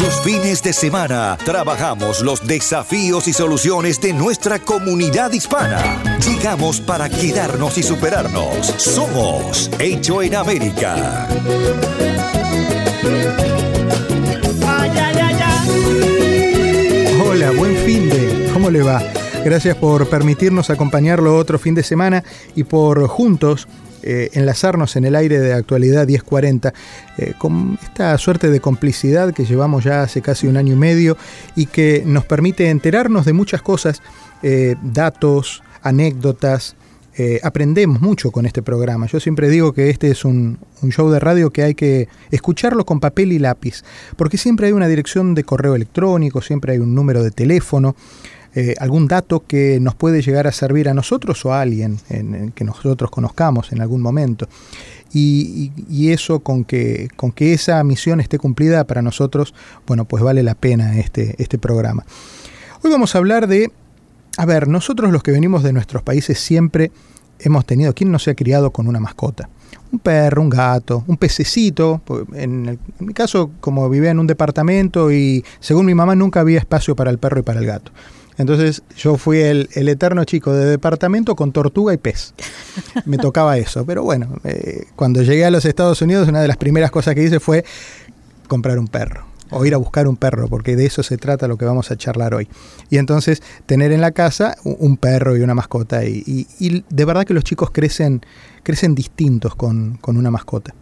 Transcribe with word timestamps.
Los 0.00 0.20
fines 0.22 0.60
de 0.62 0.72
semana 0.72 1.38
trabajamos 1.44 2.20
los 2.20 2.44
desafíos 2.44 3.28
y 3.28 3.32
soluciones 3.32 4.00
de 4.00 4.12
nuestra 4.12 4.58
comunidad 4.58 5.30
hispana. 5.32 6.02
Llegamos 6.18 6.80
para 6.80 7.08
quedarnos 7.08 7.78
y 7.78 7.84
superarnos. 7.84 8.66
Somos 8.76 9.70
Hecho 9.78 10.20
en 10.20 10.34
América. 10.34 11.28
Hola, 17.24 17.52
buen 17.52 17.76
fin 17.76 18.08
de. 18.10 18.50
¿Cómo 18.52 18.70
le 18.70 18.82
va? 18.82 19.00
Gracias 19.44 19.76
por 19.76 20.08
permitirnos 20.08 20.70
acompañarlo 20.70 21.36
otro 21.36 21.58
fin 21.58 21.74
de 21.74 21.82
semana 21.84 22.24
y 22.56 22.64
por 22.64 23.06
juntos 23.06 23.68
eh, 24.06 24.28
enlazarnos 24.34 24.96
en 24.96 25.06
el 25.06 25.16
aire 25.16 25.40
de 25.40 25.54
actualidad 25.54 26.06
1040 26.06 26.74
eh, 27.16 27.32
con 27.38 27.78
esta 27.82 28.18
suerte 28.18 28.50
de 28.50 28.60
complicidad 28.60 29.32
que 29.32 29.46
llevamos 29.46 29.82
ya 29.84 30.02
hace 30.02 30.20
casi 30.20 30.46
un 30.46 30.58
año 30.58 30.74
y 30.74 30.76
medio 30.76 31.16
y 31.56 31.64
que 31.64 32.02
nos 32.04 32.26
permite 32.26 32.68
enterarnos 32.68 33.24
de 33.24 33.32
muchas 33.32 33.62
cosas, 33.62 34.02
eh, 34.42 34.76
datos, 34.82 35.62
anécdotas. 35.82 36.76
aprendemos 37.44 38.00
mucho 38.00 38.32
con 38.32 38.44
este 38.44 38.60
programa. 38.60 39.06
Yo 39.06 39.20
siempre 39.20 39.48
digo 39.48 39.72
que 39.72 39.88
este 39.88 40.10
es 40.10 40.24
un, 40.24 40.58
un 40.82 40.90
show 40.90 41.08
de 41.10 41.20
radio 41.20 41.50
que 41.50 41.62
hay 41.62 41.74
que 41.74 42.08
escucharlo 42.30 42.84
con 42.84 42.98
papel 42.98 43.32
y 43.32 43.38
lápiz, 43.38 43.84
porque 44.16 44.36
siempre 44.36 44.66
hay 44.66 44.72
una 44.72 44.88
dirección 44.88 45.34
de 45.34 45.44
correo 45.44 45.76
electrónico, 45.76 46.42
siempre 46.42 46.72
hay 46.72 46.78
un 46.80 46.94
número 46.94 47.22
de 47.22 47.30
teléfono. 47.30 47.94
Eh, 48.56 48.74
algún 48.78 49.08
dato 49.08 49.44
que 49.44 49.80
nos 49.80 49.96
puede 49.96 50.22
llegar 50.22 50.46
a 50.46 50.52
servir 50.52 50.88
a 50.88 50.94
nosotros 50.94 51.44
o 51.44 51.52
a 51.52 51.60
alguien 51.60 51.98
en, 52.08 52.52
que 52.52 52.62
nosotros 52.62 53.10
conozcamos 53.10 53.72
en 53.72 53.80
algún 53.80 54.00
momento. 54.00 54.48
Y, 55.12 55.72
eso 56.10 56.40
con 56.40 56.64
que, 56.64 57.08
con 57.16 57.32
que 57.32 57.52
esa 57.52 57.82
misión 57.84 58.20
esté 58.20 58.38
cumplida 58.38 58.84
para 58.84 59.00
nosotros, 59.00 59.54
bueno, 59.86 60.04
pues 60.04 60.22
vale 60.22 60.42
la 60.42 60.54
pena 60.54 60.98
este, 60.98 61.34
este 61.38 61.56
programa. 61.58 62.04
Hoy 62.82 62.90
vamos 62.90 63.14
a 63.14 63.18
hablar 63.18 63.46
de, 63.46 63.70
a 64.36 64.44
ver, 64.44 64.68
nosotros 64.68 65.12
los 65.12 65.22
que 65.22 65.30
venimos 65.30 65.62
de 65.62 65.72
nuestros 65.72 66.02
países 66.02 66.38
siempre 66.38 66.90
hemos 67.38 67.64
tenido, 67.64 67.94
¿quién 67.94 68.10
no 68.10 68.18
se 68.18 68.30
ha 68.30 68.34
criado 68.34 68.70
con 68.70 68.86
una 68.86 69.00
mascota? 69.00 69.48
Un 69.92 69.98
perro, 70.00 70.42
un 70.42 70.50
gato, 70.50 71.04
un 71.06 71.16
pececito. 71.16 72.02
En, 72.34 72.68
en, 72.68 73.06
mi 73.06 73.14
caso, 73.14 73.50
como 73.60 73.88
vivía 73.88 74.10
en 74.10 74.18
un 74.18 74.26
departamento 74.26 75.12
y 75.12 75.44
según 75.60 75.86
mi 75.86 75.94
mamá 75.94 76.14
nunca 76.16 76.40
había 76.40 76.58
espacio 76.58 76.96
para 76.96 77.10
el 77.10 77.18
perro 77.18 77.40
y 77.40 77.42
para 77.42 77.60
el 77.60 77.66
gato. 77.66 77.92
Entonces 78.36 78.82
yo 78.96 79.16
fui 79.16 79.40
el, 79.40 79.68
eterno 79.74 80.24
chico 80.24 80.52
de 80.52 80.66
departamento 80.66 81.36
con 81.36 81.52
tortuga 81.52 81.94
y 81.94 81.98
pez. 81.98 82.34
Me 83.04 83.18
tocaba 83.18 83.58
eso. 83.58 83.84
Pero 83.86 84.02
bueno, 84.02 84.36
eh, 84.44 84.86
cuando 84.96 85.22
llegué 85.22 85.44
a 85.44 85.50
los 85.50 85.64
Estados 85.64 86.02
Unidos, 86.02 86.28
una 86.28 86.40
de 86.42 86.48
las 86.48 86.56
primeras 86.56 86.90
cosas 86.90 87.14
que 87.14 87.22
hice 87.22 87.40
fue 87.40 87.64
comprar 88.48 88.78
un 88.78 88.88
perro 88.88 89.26
o 89.50 89.64
ir 89.64 89.74
a 89.74 89.76
buscar 89.76 90.08
un 90.08 90.16
perro, 90.16 90.48
porque 90.48 90.74
de 90.74 90.86
eso 90.86 91.02
se 91.02 91.16
trata 91.16 91.46
lo 91.46 91.56
que 91.56 91.64
vamos 91.64 91.90
a 91.90 91.96
charlar 91.96 92.34
hoy. 92.34 92.48
Y 92.90 92.98
entonces 92.98 93.40
tener 93.66 93.92
en 93.92 94.00
la 94.00 94.10
casa 94.10 94.56
un 94.64 94.96
perro 94.96 95.36
y 95.36 95.42
una 95.42 95.54
mascota. 95.54 96.04
Y, 96.04 96.84
de 96.88 97.04
verdad 97.04 97.24
que 97.24 97.34
los 97.34 97.44
chicos 97.44 97.70
crecen, 97.70 98.22
crecen 98.64 98.94
distintos 98.94 99.54
con, 99.54 99.96
con 99.98 100.16
una 100.16 100.30
mascota. 100.30 100.74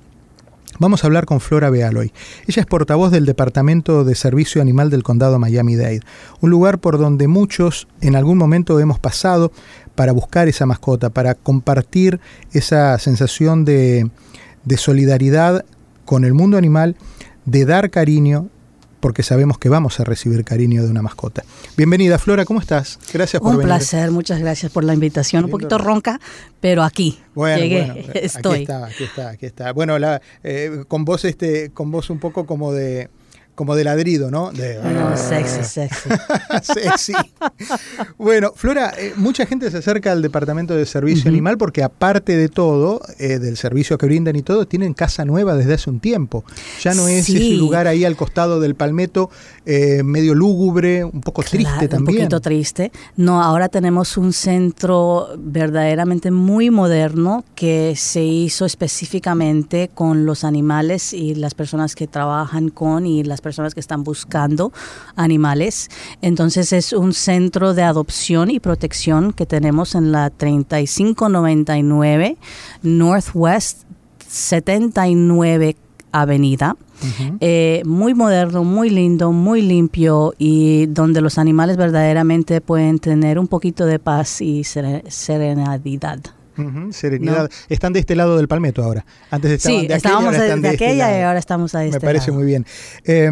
Vamos 0.78 1.05
a 1.05 1.06
hablar 1.06 1.27
con 1.27 1.41
Flora 1.41 1.71
Bealoy. 1.71 2.12
Ella 2.47 2.60
es 2.60 2.66
portavoz 2.66 3.10
del 3.12 3.27
Departamento 3.27 4.05
de 4.05 4.15
Servicio 4.15 4.62
Animal 4.62 4.91
del 4.91 5.03
Condado 5.03 5.38
Miami-Dade, 5.38 6.00
un 6.41 6.50
lugar 6.50 6.78
por 6.78 6.99
donde 6.99 7.28
muchos 7.28 7.88
en 8.00 8.16
algún 8.16 8.38
momento 8.38 8.81
hemos 8.81 8.99
pasado 8.99 9.53
para 9.94 10.12
buscar 10.12 10.49
esa 10.49 10.66
mascota, 10.66 11.10
para 11.10 11.34
compartir 11.34 12.21
esa 12.53 12.99
sensación 12.99 13.65
de, 13.65 14.10
de 14.65 14.77
solidaridad 14.77 15.65
con 16.05 16.25
el 16.25 16.33
mundo 16.33 16.56
animal, 16.56 16.97
de 17.44 17.65
dar 17.65 17.91
cariño 17.91 18.49
porque 19.03 19.25
sabemos 19.25 19.59
que 19.59 19.69
vamos 19.69 19.99
a 19.99 20.05
recibir 20.05 20.45
cariño 20.45 20.85
de 20.85 20.89
una 20.89 21.03
mascota. 21.03 21.43
Bienvenida, 21.77 22.21
Flora, 22.21 22.45
¿cómo 22.45 22.61
estás? 22.61 23.01
Gracias 23.13 23.43
por 23.43 23.51
Un 23.51 23.59
venir. 23.59 23.73
Un 23.73 23.79
placer, 23.79 24.13
muchas 24.13 24.39
gracias 24.39 24.71
por 24.71 24.85
la 24.85 24.95
invitación. 24.95 25.45
Un 25.45 25.51
poquito 25.51 25.77
ronca, 25.77 26.21
pero 26.61 26.85
aquí 26.85 27.19
bueno, 27.35 27.59
llegué, 27.59 27.87
bueno, 27.87 28.11
estoy. 28.15 28.55
Aquí 28.55 28.63
está, 28.63 28.87
aquí 28.87 29.05
está, 29.05 29.29
aquí 29.31 29.47
está. 29.47 29.73
Bueno, 29.73 29.99
la, 29.99 30.23
eh, 30.45 30.85
con 30.87 31.05
voz 31.05 31.25
este, 31.25 31.71
con 31.73 31.91
voz 31.91 32.11
un 32.11 32.21
poco 32.21 32.47
como 32.47 32.73
de 32.73 33.11
como 33.55 33.77
de 33.77 33.85
ladrido, 33.85 34.31
¿no? 34.31 34.51
De, 34.51 34.79
no, 34.83 35.17
sexy, 35.17 35.63
sexy. 35.63 36.09
sexy. 36.63 37.13
Bueno, 38.17 38.53
Flora, 38.57 38.95
eh, 38.99 39.13
mucha 39.17 39.45
gente 39.45 39.71
se 39.71 39.79
acerca 39.79 40.11
al 40.13 40.23
Departamento 40.23 40.75
de 40.75 40.87
Servicio 40.87 41.25
uh 41.25 41.27
-huh. 41.27 41.33
Animal 41.33 41.59
porque 41.59 41.83
aparte 41.83 42.37
de 42.37 42.49
todo, 42.49 43.03
eh, 43.19 43.39
del 43.39 43.57
servicio 43.57 43.99
que 43.99 44.07
brindan 44.07 44.37
y 44.37 44.43
todo, 44.43 44.67
tienen 44.67 44.95
casa 44.95 45.25
nueva 45.25 45.55
desde 45.55 45.75
hace 45.75 45.91
un 45.91 46.01
tiempo. 46.01 46.45
Ya 46.83 46.95
no 46.95 47.09
es 47.09 47.27
sí. 47.27 47.37
ese 47.37 47.57
lugar 47.57 47.87
ahí 47.87 48.05
al 48.05 48.17
costado 48.17 48.59
del 48.59 48.75
palmeto, 48.75 49.31
eh, 49.67 50.03
medio 50.03 50.34
lúgubre, 50.34 51.05
un 51.05 51.21
poco 51.21 51.43
triste 51.43 51.73
claro, 51.73 51.89
también. 51.89 52.17
Un 52.17 52.29
poquito 52.29 52.41
triste. 52.41 52.91
No, 53.17 53.43
ahora 53.43 53.69
tenemos 53.69 54.17
un 54.17 54.33
centro 54.33 55.29
verdaderamente 55.39 56.31
muy 56.31 56.71
moderno 56.71 57.45
que 57.55 57.95
se 57.97 58.23
hizo 58.23 58.65
específicamente 58.65 59.91
con 59.93 60.25
los 60.25 60.45
animales 60.45 61.13
y 61.13 61.34
las 61.34 61.55
personas 61.55 61.95
que 61.95 62.07
trabajan 62.07 62.71
con 62.71 63.07
y 63.07 63.25
las 63.25 63.41
personas 63.42 63.75
que 63.75 63.80
están 63.80 64.04
buscando 64.04 64.72
animales. 65.16 65.91
Entonces 66.22 66.72
es 66.72 66.92
un 66.92 67.12
centro 67.12 67.75
de 67.75 67.82
adopción 67.82 68.50
y 68.50 68.60
protección 68.60 69.32
que 69.32 69.47
tenemos 69.47 69.94
en 69.94 70.12
la 70.12 70.30
3599 70.30 72.36
Northwest 72.82 73.82
79 74.28 75.76
Avenida. 76.12 76.76
Uh 77.03 77.04
-huh. 77.04 77.36
eh, 77.41 77.82
muy 77.84 78.14
moderno, 78.14 78.62
muy 78.62 78.88
lindo, 78.88 79.32
muy 79.32 79.60
limpio 79.60 80.34
y 80.38 80.86
donde 80.86 81.20
los 81.20 81.36
animales 81.36 81.76
verdaderamente 81.76 82.60
pueden 82.60 83.00
tener 83.00 83.41
un 83.41 83.48
poquito 83.48 83.86
de 83.86 83.98
paz 83.98 84.41
y 84.41 84.62
serenidad. 84.62 86.20
Uh 86.57 86.63
-huh, 86.63 86.93
serenidad. 86.93 87.45
¿No? 87.45 87.49
Están 87.69 87.93
de 87.93 88.01
este 88.01 88.15
lado 88.15 88.37
del 88.37 88.47
palmeto 88.49 88.83
ahora. 88.83 89.05
Antes 89.31 89.51
estaban 89.53 89.81
sí, 89.81 89.87
de 89.87 89.95
estábamos 89.95 90.35
aquella, 90.35 90.55
de, 90.57 90.61
de 90.61 90.69
este 90.69 90.85
aquella 90.85 91.19
y 91.19 91.23
ahora 91.23 91.39
estamos 91.39 91.75
a 91.75 91.85
este 91.85 91.97
Me 91.97 92.01
parece 92.01 92.27
lado. 92.31 92.39
muy 92.39 92.47
bien. 92.47 92.67
Eh, 93.05 93.31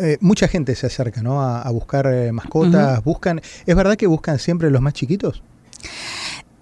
eh, 0.00 0.16
mucha 0.20 0.46
gente 0.48 0.74
se 0.74 0.86
acerca 0.86 1.22
¿no? 1.22 1.42
a, 1.42 1.62
a 1.62 1.70
buscar 1.70 2.06
eh, 2.06 2.30
mascotas. 2.32 2.98
Uh 2.98 3.00
-huh. 3.00 3.04
Buscan. 3.04 3.40
¿Es 3.66 3.74
verdad 3.76 3.96
que 3.96 4.06
buscan 4.06 4.38
siempre 4.38 4.70
los 4.70 4.80
más 4.80 4.92
chiquitos? 4.92 5.42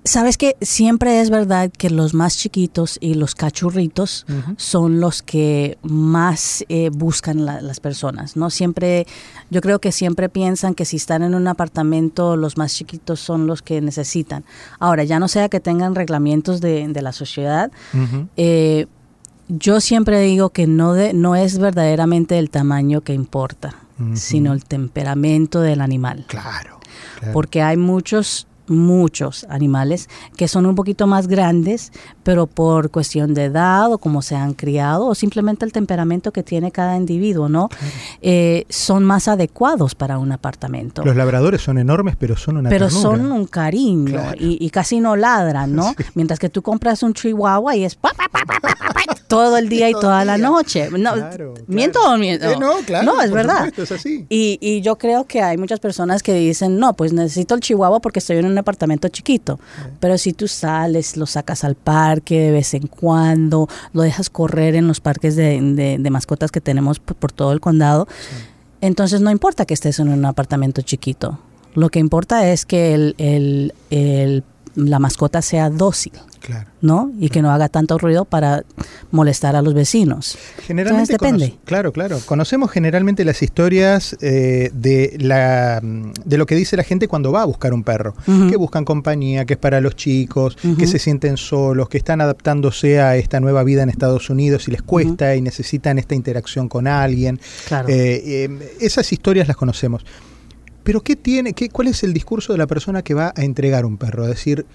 Sabes 0.06 0.36
que 0.36 0.54
siempre 0.60 1.22
es 1.22 1.30
verdad 1.30 1.70
que 1.70 1.88
los 1.88 2.12
más 2.12 2.36
chiquitos 2.36 2.98
y 3.00 3.14
los 3.14 3.34
cachurritos 3.34 4.26
uh 4.28 4.32
-huh. 4.32 4.54
son 4.58 5.00
los 5.00 5.22
que 5.22 5.78
más 5.82 6.62
eh, 6.68 6.90
buscan 6.92 7.46
la, 7.46 7.62
las 7.62 7.80
personas, 7.80 8.36
¿no? 8.36 8.50
Siempre, 8.50 9.06
yo 9.50 9.62
creo 9.62 9.78
que 9.78 9.92
siempre 9.92 10.28
piensan 10.28 10.74
que 10.74 10.84
si 10.84 10.96
están 10.96 11.22
en 11.22 11.34
un 11.34 11.48
apartamento, 11.48 12.36
los 12.36 12.58
más 12.58 12.74
chiquitos 12.74 13.18
son 13.18 13.46
los 13.46 13.62
que 13.62 13.80
necesitan. 13.80 14.44
Ahora, 14.78 15.04
ya 15.04 15.18
no 15.18 15.26
sea 15.26 15.48
que 15.48 15.58
tengan 15.60 15.94
reglamentos 15.94 16.60
de, 16.60 16.86
de 16.86 17.02
la 17.02 17.12
sociedad, 17.12 17.72
uh 17.94 17.96
-huh. 17.96 18.28
eh, 18.36 18.86
yo 19.48 19.80
siempre 19.80 20.20
digo 20.20 20.50
que 20.50 20.66
no, 20.66 20.92
de, 20.92 21.14
no 21.14 21.34
es 21.34 21.58
verdaderamente 21.58 22.38
el 22.38 22.50
tamaño 22.50 23.00
que 23.00 23.14
importa, 23.14 23.74
uh 23.98 24.02
-huh. 24.02 24.16
sino 24.16 24.52
el 24.52 24.64
temperamento 24.66 25.62
del 25.62 25.80
animal. 25.80 26.26
Claro. 26.28 26.78
claro. 27.18 27.32
Porque 27.32 27.62
hay 27.62 27.78
muchos 27.78 28.46
muchos 28.66 29.46
animales 29.48 30.08
que 30.36 30.48
son 30.48 30.66
un 30.66 30.74
poquito 30.74 31.06
más 31.06 31.28
grandes, 31.28 31.92
pero 32.22 32.46
por 32.46 32.90
cuestión 32.90 33.34
de 33.34 33.44
edad 33.44 33.92
o 33.92 33.98
como 33.98 34.22
se 34.22 34.36
han 34.36 34.54
criado 34.54 35.06
o 35.06 35.14
simplemente 35.14 35.64
el 35.64 35.72
temperamento 35.72 36.32
que 36.32 36.42
tiene 36.42 36.72
cada 36.72 36.96
individuo, 36.96 37.48
¿no? 37.48 37.68
Claro. 37.68 37.84
Eh, 38.22 38.64
son 38.68 39.04
más 39.04 39.28
adecuados 39.28 39.94
para 39.94 40.18
un 40.18 40.32
apartamento. 40.32 41.04
Los 41.04 41.16
labradores 41.16 41.62
son 41.62 41.78
enormes, 41.78 42.16
pero 42.16 42.36
son 42.36 42.56
una 42.56 42.70
Pero 42.70 42.86
ternura. 42.86 43.02
son 43.02 43.32
un 43.32 43.46
cariño 43.46 44.12
claro. 44.12 44.36
y, 44.38 44.64
y, 44.64 44.70
casi 44.70 45.00
no 45.00 45.16
ladran, 45.16 45.74
¿no? 45.74 45.94
Sí. 45.96 46.04
Mientras 46.14 46.38
que 46.38 46.48
tú 46.48 46.62
compras 46.62 47.02
un 47.02 47.14
chihuahua 47.14 47.76
y 47.76 47.84
es 47.84 47.98
todo 49.28 49.56
el 49.56 49.68
día 49.68 49.90
y, 49.90 49.92
toda 49.92 50.24
la 50.24 50.38
noche. 50.38 50.88
No, 50.90 51.12
claro, 51.14 51.54
¿Miento 51.66 52.00
o 52.00 52.16
miento? 52.16 52.50
Eh, 52.50 52.56
no, 52.58 52.76
claro. 52.86 53.04
No, 53.04 53.22
es 53.22 53.30
verdad. 53.30 53.66
Supuesto, 53.66 53.82
es 53.82 53.92
así. 53.92 54.26
Y, 54.28 54.58
y 54.60 54.80
yo 54.80 54.96
creo 54.96 55.24
que 55.24 55.42
hay 55.42 55.56
muchas 55.56 55.80
personas 55.80 56.22
que 56.22 56.34
dicen, 56.34 56.78
no, 56.78 56.94
pues 56.94 57.12
necesito 57.12 57.54
el 57.54 57.60
chihuahua 57.60 58.00
porque 58.00 58.18
estoy 58.18 58.38
en 58.38 58.46
un 58.46 58.53
un 58.54 58.58
apartamento 58.58 59.08
chiquito. 59.08 59.58
Pero 60.00 60.16
si 60.18 60.32
tú 60.32 60.48
sales, 60.48 61.16
lo 61.16 61.26
sacas 61.26 61.64
al 61.64 61.74
parque 61.74 62.40
de 62.40 62.50
vez 62.50 62.74
en 62.74 62.86
cuando, 62.86 63.68
lo 63.92 64.02
dejas 64.02 64.30
correr 64.30 64.74
en 64.76 64.86
los 64.88 65.00
parques 65.00 65.36
de, 65.36 65.60
de- 65.60 65.98
de 65.98 66.10
mascotas 66.10 66.50
que 66.50 66.60
tenemos 66.60 66.98
por, 67.00 67.16
por 67.16 67.32
todo 67.32 67.52
el 67.52 67.60
condado, 67.60 68.06
entonces 68.80 69.20
no 69.20 69.30
importa 69.30 69.64
que 69.66 69.74
estés 69.74 69.98
en 69.98 70.08
un 70.08 70.24
apartamento 70.24 70.82
chiquito. 70.82 71.38
Lo 71.74 71.88
que 71.88 71.98
importa 71.98 72.48
es 72.50 72.64
que 72.66 72.94
el, 72.94 73.14
el- 73.18 73.72
el- 73.90 74.44
la 74.74 74.98
mascota 74.98 75.42
sea 75.42 75.70
dócil, 75.70 76.12
Claro. 76.40 76.68
¿no? 76.82 77.10
Y 77.18 77.30
que 77.30 77.40
no 77.40 77.50
haga 77.50 77.70
tanto 77.70 77.96
ruido 77.96 78.26
para 78.26 78.64
molestar 79.10 79.56
a 79.56 79.62
los 79.62 79.72
vecinos. 79.72 80.36
Generalmente 80.66 81.14
Entonces, 81.14 81.38
depende. 81.40 81.58
claro, 81.64 81.90
claro. 81.92 82.18
Conocemos 82.26 82.70
generalmente 82.70 83.24
las 83.24 83.42
historias 83.42 84.14
eh, 84.20 84.70
de 84.74 85.16
la 85.20 85.80
de 85.82 86.36
lo 86.36 86.44
que 86.44 86.54
dice 86.54 86.76
la 86.76 86.82
gente 86.82 87.08
cuando 87.08 87.32
va 87.32 87.42
a 87.42 87.44
buscar 87.46 87.72
un 87.72 87.82
perro, 87.82 88.14
que 88.26 88.56
buscan 88.56 88.84
compañía, 88.84 89.46
que 89.46 89.54
es 89.54 89.58
para 89.58 89.80
los 89.80 89.96
chicos, 89.96 90.56
que 90.78 90.86
se 90.86 90.98
sienten 90.98 91.38
solos, 91.38 91.88
que 91.88 91.96
están 91.96 92.20
adaptándose 92.20 93.00
a 93.00 93.16
esta 93.16 93.40
nueva 93.40 93.62
vida 93.64 93.82
en 93.82 93.88
Estados 93.88 94.28
Unidos 94.28 94.68
y 94.68 94.72
les 94.72 94.82
cuesta 94.82 95.34
y 95.36 95.40
necesitan 95.40 95.98
esta 95.98 96.14
interacción 96.14 96.68
con 96.68 96.86
alguien. 96.86 97.40
Claro. 97.68 97.88
Eh, 97.88 98.22
eh, 98.44 98.76
esas 98.80 99.10
historias 99.12 99.48
las 99.48 99.56
conocemos. 99.56 100.04
Pero 100.84 101.00
¿qué 101.00 101.16
tiene, 101.16 101.54
qué, 101.54 101.68
cuál 101.68 101.88
es 101.88 102.02
el 102.04 102.12
discurso 102.14 102.52
de 102.52 102.58
la 102.58 102.66
persona 102.66 103.02
que 103.02 103.14
va 103.14 103.32
a 103.36 103.42
entregar 103.42 103.84
un 103.84 103.96
perro? 103.96 104.24
A 104.24 104.28
decir, 104.28 104.66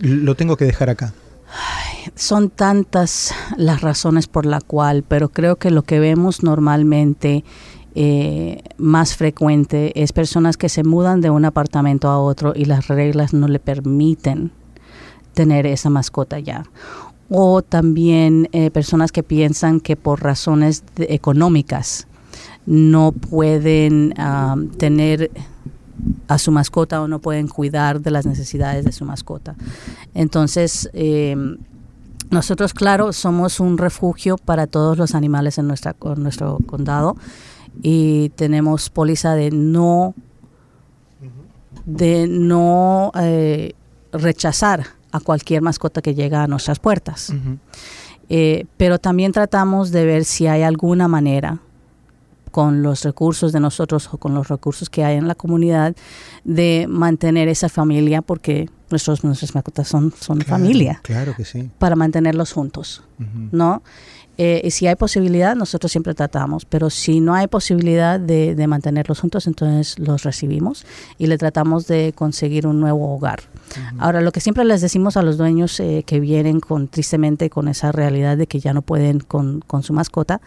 lo 0.00 0.34
tengo 0.34 0.56
que 0.56 0.64
dejar 0.64 0.90
acá. 0.90 1.14
Son 2.14 2.50
tantas 2.50 3.32
las 3.56 3.80
razones 3.80 4.26
por 4.26 4.44
la 4.44 4.60
cual, 4.60 5.04
pero 5.06 5.28
creo 5.28 5.56
que 5.56 5.70
lo 5.70 5.82
que 5.82 6.00
vemos 6.00 6.42
normalmente 6.42 7.44
eh, 7.94 8.62
más 8.76 9.16
frecuente 9.16 10.02
es 10.02 10.12
personas 10.12 10.56
que 10.56 10.68
se 10.68 10.82
mudan 10.82 11.20
de 11.20 11.30
un 11.30 11.44
apartamento 11.44 12.08
a 12.08 12.18
otro 12.18 12.52
y 12.54 12.64
las 12.64 12.88
reglas 12.88 13.32
no 13.32 13.48
le 13.48 13.60
permiten 13.60 14.50
tener 15.34 15.66
esa 15.66 15.88
mascota 15.88 16.40
ya. 16.40 16.64
O 17.30 17.62
también 17.62 18.48
eh, 18.52 18.70
personas 18.70 19.12
que 19.12 19.22
piensan 19.22 19.80
que 19.80 19.96
por 19.96 20.22
razones 20.22 20.82
de- 20.96 21.06
económicas 21.10 22.06
no 22.66 23.12
pueden 23.12 24.14
tener 24.76 25.30
a 26.28 26.38
su 26.38 26.50
mascota 26.50 27.00
o 27.00 27.08
no 27.08 27.20
pueden 27.20 27.48
cuidar 27.48 28.00
de 28.00 28.10
las 28.10 28.26
necesidades 28.26 28.84
de 28.84 28.92
su 28.92 29.04
mascota. 29.04 29.54
Entonces, 30.14 30.90
eh, 30.92 31.36
nosotros, 32.30 32.74
claro, 32.74 33.12
somos 33.12 33.60
un 33.60 33.78
refugio 33.78 34.36
para 34.36 34.66
todos 34.66 34.98
los 34.98 35.14
animales 35.14 35.58
en 35.58 35.68
nuestra, 35.68 35.94
en 36.00 36.22
nuestro 36.22 36.58
condado 36.66 37.16
y 37.82 38.30
tenemos 38.30 38.90
póliza 38.90 39.34
de 39.34 39.50
no, 39.50 40.14
de 41.84 42.26
no 42.26 43.12
eh, 43.18 43.74
rechazar 44.12 44.86
a 45.12 45.20
cualquier 45.20 45.62
mascota 45.62 46.02
que 46.02 46.14
llega 46.14 46.42
a 46.42 46.46
nuestras 46.46 46.80
puertas. 46.80 47.32
Eh, 48.28 48.66
pero 48.76 48.98
también 48.98 49.30
tratamos 49.30 49.92
de 49.92 50.04
ver 50.04 50.24
si 50.24 50.48
hay 50.48 50.62
alguna 50.62 51.06
manera 51.06 51.60
con 52.56 52.82
los 52.82 53.04
recursos 53.04 53.52
de 53.52 53.60
nosotros 53.60 54.08
o 54.12 54.16
con 54.16 54.32
los 54.32 54.48
recursos 54.48 54.88
que 54.88 55.04
hay 55.04 55.18
en 55.18 55.28
la 55.28 55.34
comunidad 55.34 55.94
de 56.42 56.86
mantener 56.88 57.48
esa 57.48 57.68
familia 57.68 58.22
porque 58.22 58.70
nuestros, 58.88 59.24
nuestras 59.24 59.54
mascotas 59.54 59.88
son, 59.88 60.10
son 60.18 60.38
Claro, 60.38 60.52
familia 60.52 61.00
Claro 61.02 61.34
que 61.36 61.44
sí. 61.44 61.68
para 61.78 61.96
mantenerlos 61.96 62.54
juntos. 62.54 63.02
¿no? 63.52 63.82
Eh, 64.38 64.60
y 64.64 64.70
si 64.70 64.86
hay 64.86 64.96
posibilidad, 64.96 65.56
nosotros 65.56 65.90
siempre 65.92 66.14
tratamos, 66.14 66.64
pero 66.66 66.90
si 66.90 67.20
no 67.20 67.34
hay 67.34 67.46
posibilidad 67.46 68.20
de, 68.20 68.54
de 68.54 68.66
mantenerlos 68.66 69.20
juntos, 69.20 69.46
entonces 69.46 69.98
los 69.98 70.24
recibimos 70.24 70.84
y 71.18 71.26
le 71.26 71.38
tratamos 71.38 71.86
de 71.86 72.12
conseguir 72.14 72.66
un 72.66 72.78
nuevo 72.80 73.14
hogar. 73.14 73.40
Ahora, 73.98 74.20
lo 74.20 74.30
que 74.32 74.40
siempre 74.40 74.64
les 74.64 74.80
decimos 74.80 75.16
a 75.16 75.22
los 75.22 75.38
dueños 75.38 75.80
eh, 75.80 76.04
que 76.06 76.20
vienen 76.20 76.60
con 76.60 76.86
tristemente 76.88 77.50
con 77.50 77.66
esa 77.68 77.92
realidad 77.92 78.36
de 78.36 78.46
que 78.46 78.60
ya 78.60 78.72
no 78.72 78.80
pueden 78.82 79.20
con, 79.20 79.60
con 79.66 79.82
su 79.82 79.92
mascota, 79.92 80.40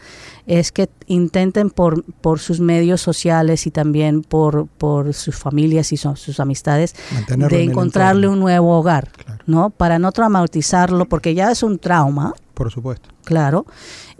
es 0.47 0.71
que 0.71 0.89
intenten 1.07 1.69
por, 1.69 2.03
por 2.21 2.39
sus 2.39 2.59
medios 2.59 3.01
sociales 3.01 3.68
y 3.68 3.71
también 3.71 4.21
por, 4.21 4.68
por 4.68 5.13
sus 5.13 5.35
familias 5.35 5.92
y 5.92 5.97
su- 5.97 6.15
sus 6.15 6.39
amistades 6.39 6.95
Mantenerlo 7.13 7.57
de 7.57 7.63
encontrarle 7.63 8.27
un 8.27 8.39
nuevo 8.39 8.77
hogar, 8.80 9.09
Claro. 9.12 9.44
¿no? 9.47 9.69
Para 9.69 10.00
no 10.00 10.12
traumatizarlo, 10.12 11.06
porque 11.06 11.33
ya 11.35 11.51
es 11.51 11.62
un 11.62 11.77
trauma, 11.77 12.33
Por 12.59 12.71
supuesto. 12.71 13.09
claro, 13.23 13.65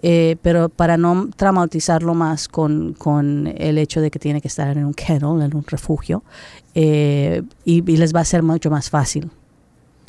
eh, 0.02 0.38
pero 0.42 0.70
para 0.70 0.96
no 0.96 1.30
traumatizarlo 1.36 2.14
más 2.14 2.48
con, 2.48 2.94
con 2.94 3.48
el 3.48 3.78
hecho 3.78 4.00
de 4.00 4.10
que 4.10 4.18
tiene 4.18 4.40
que 4.40 4.48
estar 4.48 4.78
en 4.78 4.86
un 4.86 4.94
kennel, 4.94 5.42
en 5.42 5.54
un 5.54 5.66
refugio, 5.68 6.24
eh, 6.74 7.44
y, 7.66 7.84
y 7.92 7.98
les 7.98 8.16
va 8.16 8.22
a 8.22 8.26
ser 8.26 8.42
mucho 8.42 8.70
más 8.72 8.90
fácil 8.90 9.30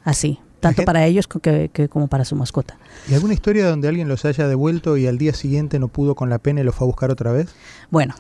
así, 0.05 0.39
tanto 0.61 0.85
para 0.85 1.05
ellos 1.07 1.27
que, 1.27 1.71
que 1.73 1.89
como 1.89 2.07
para 2.07 2.25
su 2.25 2.37
mascota. 2.37 2.79
¿Y 3.09 3.15
alguna 3.15 3.35
historia 3.35 3.69
donde 3.69 3.89
alguien 3.89 4.07
los 4.07 4.25
haya 4.25 4.47
devuelto 4.47 4.97
y 4.97 5.09
al 5.09 5.19
día 5.19 5.35
siguiente 5.35 5.81
no 5.81 5.89
pudo 5.89 6.15
con 6.15 6.31
la 6.31 6.39
pena 6.39 6.61
y 6.61 6.65
los 6.65 6.77
fue 6.77 6.87
a 6.87 6.87
buscar 6.87 7.11
otra 7.11 7.33
vez? 7.33 7.53
Bueno, 7.91 8.15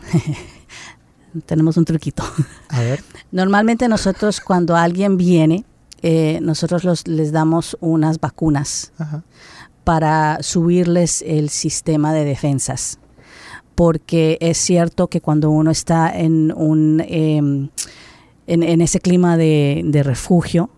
tenemos 1.46 1.76
un 1.76 1.84
truquito. 1.84 2.24
A 2.68 2.80
ver. 2.80 3.00
Normalmente 3.30 3.86
nosotros 3.86 4.40
cuando 4.40 4.74
alguien 4.74 5.16
viene, 5.16 5.64
eh, 6.02 6.40
nosotros 6.42 6.82
los, 6.82 7.06
les 7.06 7.30
damos 7.30 7.76
unas 7.80 8.18
vacunas 8.18 8.92
Ajá. 8.98 9.22
Para 9.90 10.38
subirles 10.40 11.20
el 11.26 11.48
sistema 11.48 12.12
de 12.12 12.24
defensas. 12.24 13.00
Porque 13.74 14.38
es 14.40 14.56
cierto 14.56 15.08
que 15.08 15.20
cuando 15.20 15.50
uno 15.50 15.72
está 15.72 16.16
en, 16.16 16.52
un, 16.52 17.02
em, 17.08 17.70
en, 18.46 18.62
en 18.62 18.80
ese 18.82 19.00
clima 19.00 19.36
de, 19.36 19.82
de 19.84 20.04
refugio, 20.04 20.70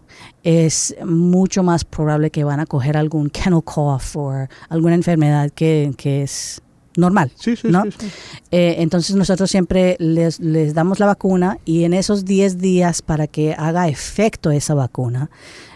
es 0.42 0.96
mucho 1.04 1.62
más 1.62 1.84
probable 1.84 2.30
que 2.30 2.42
van 2.42 2.60
a 2.60 2.64
coger 2.64 2.96
algún 2.96 3.28
kennel 3.28 3.62
cough 3.62 4.16
o 4.16 4.32
alguna 4.70 4.94
enfermedad 4.94 5.50
que, 5.50 5.92
que 5.98 6.22
es 6.22 6.62
normal. 6.96 7.32
Sí, 7.38 7.54
sí, 7.54 7.68
¿no? 7.68 7.82
sí, 7.82 7.90
sí. 7.98 8.06
Eh, 8.50 8.76
entonces 8.78 9.14
nosotros 9.14 9.50
siempre 9.50 9.96
les, 9.98 10.40
les 10.40 10.72
damos 10.72 11.00
la 11.00 11.04
vacuna 11.04 11.58
y 11.66 11.84
en 11.84 11.92
esos 11.92 12.24
10 12.24 12.56
días 12.56 13.02
para 13.02 13.26
que 13.26 13.52
haga 13.58 13.88
efecto 13.88 14.50
esa 14.50 14.72
vacuna, 14.72 15.28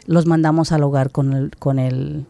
los 0.07 0.25
mandamos 0.25 0.73
al 0.73 0.85
hogar 0.85 1.11
con 1.11 1.35
el, 1.35 1.51
con 1.59 1.79
el, 1.79 2.25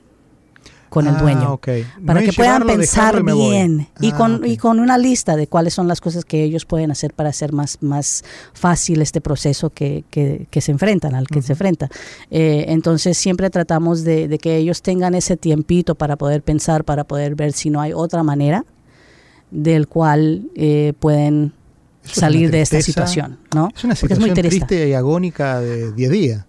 con 0.97 1.07
el 1.09 1.17
Ah, 1.17 1.21
dueño. 1.21 1.61
Para 2.07 2.21
No 2.21 2.27
que 2.27 2.33
puedan 2.33 2.63
llevarlo, 2.63 2.67
pensar 2.69 3.23
bien 3.23 3.89
y, 4.01 4.11
Ah, 4.13 4.17
con, 4.17 4.47
y 4.47 4.57
con 4.57 4.81
una 4.81 4.97
lista 4.97 5.37
de 5.37 5.47
cuáles 5.47 5.75
son 5.75 5.89
las 5.89 6.01
cosas 6.01 6.25
que 6.25 6.43
ellos 6.43 6.65
pueden 6.65 6.91
hacer 6.91 7.13
para 7.13 7.29
hacer 7.29 7.53
más, 7.53 7.77
más 7.83 8.25
fácil 8.55 9.03
este 9.03 9.21
proceso 9.21 9.69
que, 9.71 10.05
que- 10.11 10.47
que 10.51 10.61
se 10.63 10.73
enfrentan, 10.73 11.15
al 11.15 11.27
que 11.29 11.43
se 11.43 11.53
enfrenta. 11.53 11.91
Eh, 12.31 12.65
entonces 12.69 13.19
siempre 13.19 13.51
tratamos 13.51 14.05
de, 14.05 14.27
de 14.27 14.39
que 14.39 14.57
ellos 14.57 14.81
tengan 14.81 15.15
ese 15.15 15.37
tiempito 15.37 15.95
para 15.97 16.17
poder 16.17 16.43
pensar, 16.43 16.83
para 16.85 17.05
poder 17.05 17.35
ver 17.35 17.53
si 17.53 17.69
no 17.69 17.83
hay 17.83 17.93
otra 17.93 18.23
manera 18.23 18.65
del 19.50 19.87
cual 19.87 20.49
eh, 20.55 20.95
pueden 20.99 21.53
salir 22.05 22.50
de 22.50 22.62
esta 22.62 22.81
situación, 22.81 23.38
¿no? 23.55 23.69
Es 23.76 23.85
una 23.85 23.95
Porque 23.97 24.15
es 24.15 24.21
muy 24.21 24.31
situación 24.31 24.50
triste. 24.67 24.88
y 24.88 24.93
agónica 24.95 25.61
de 25.61 25.93
10 25.93 26.11
días. 26.11 26.46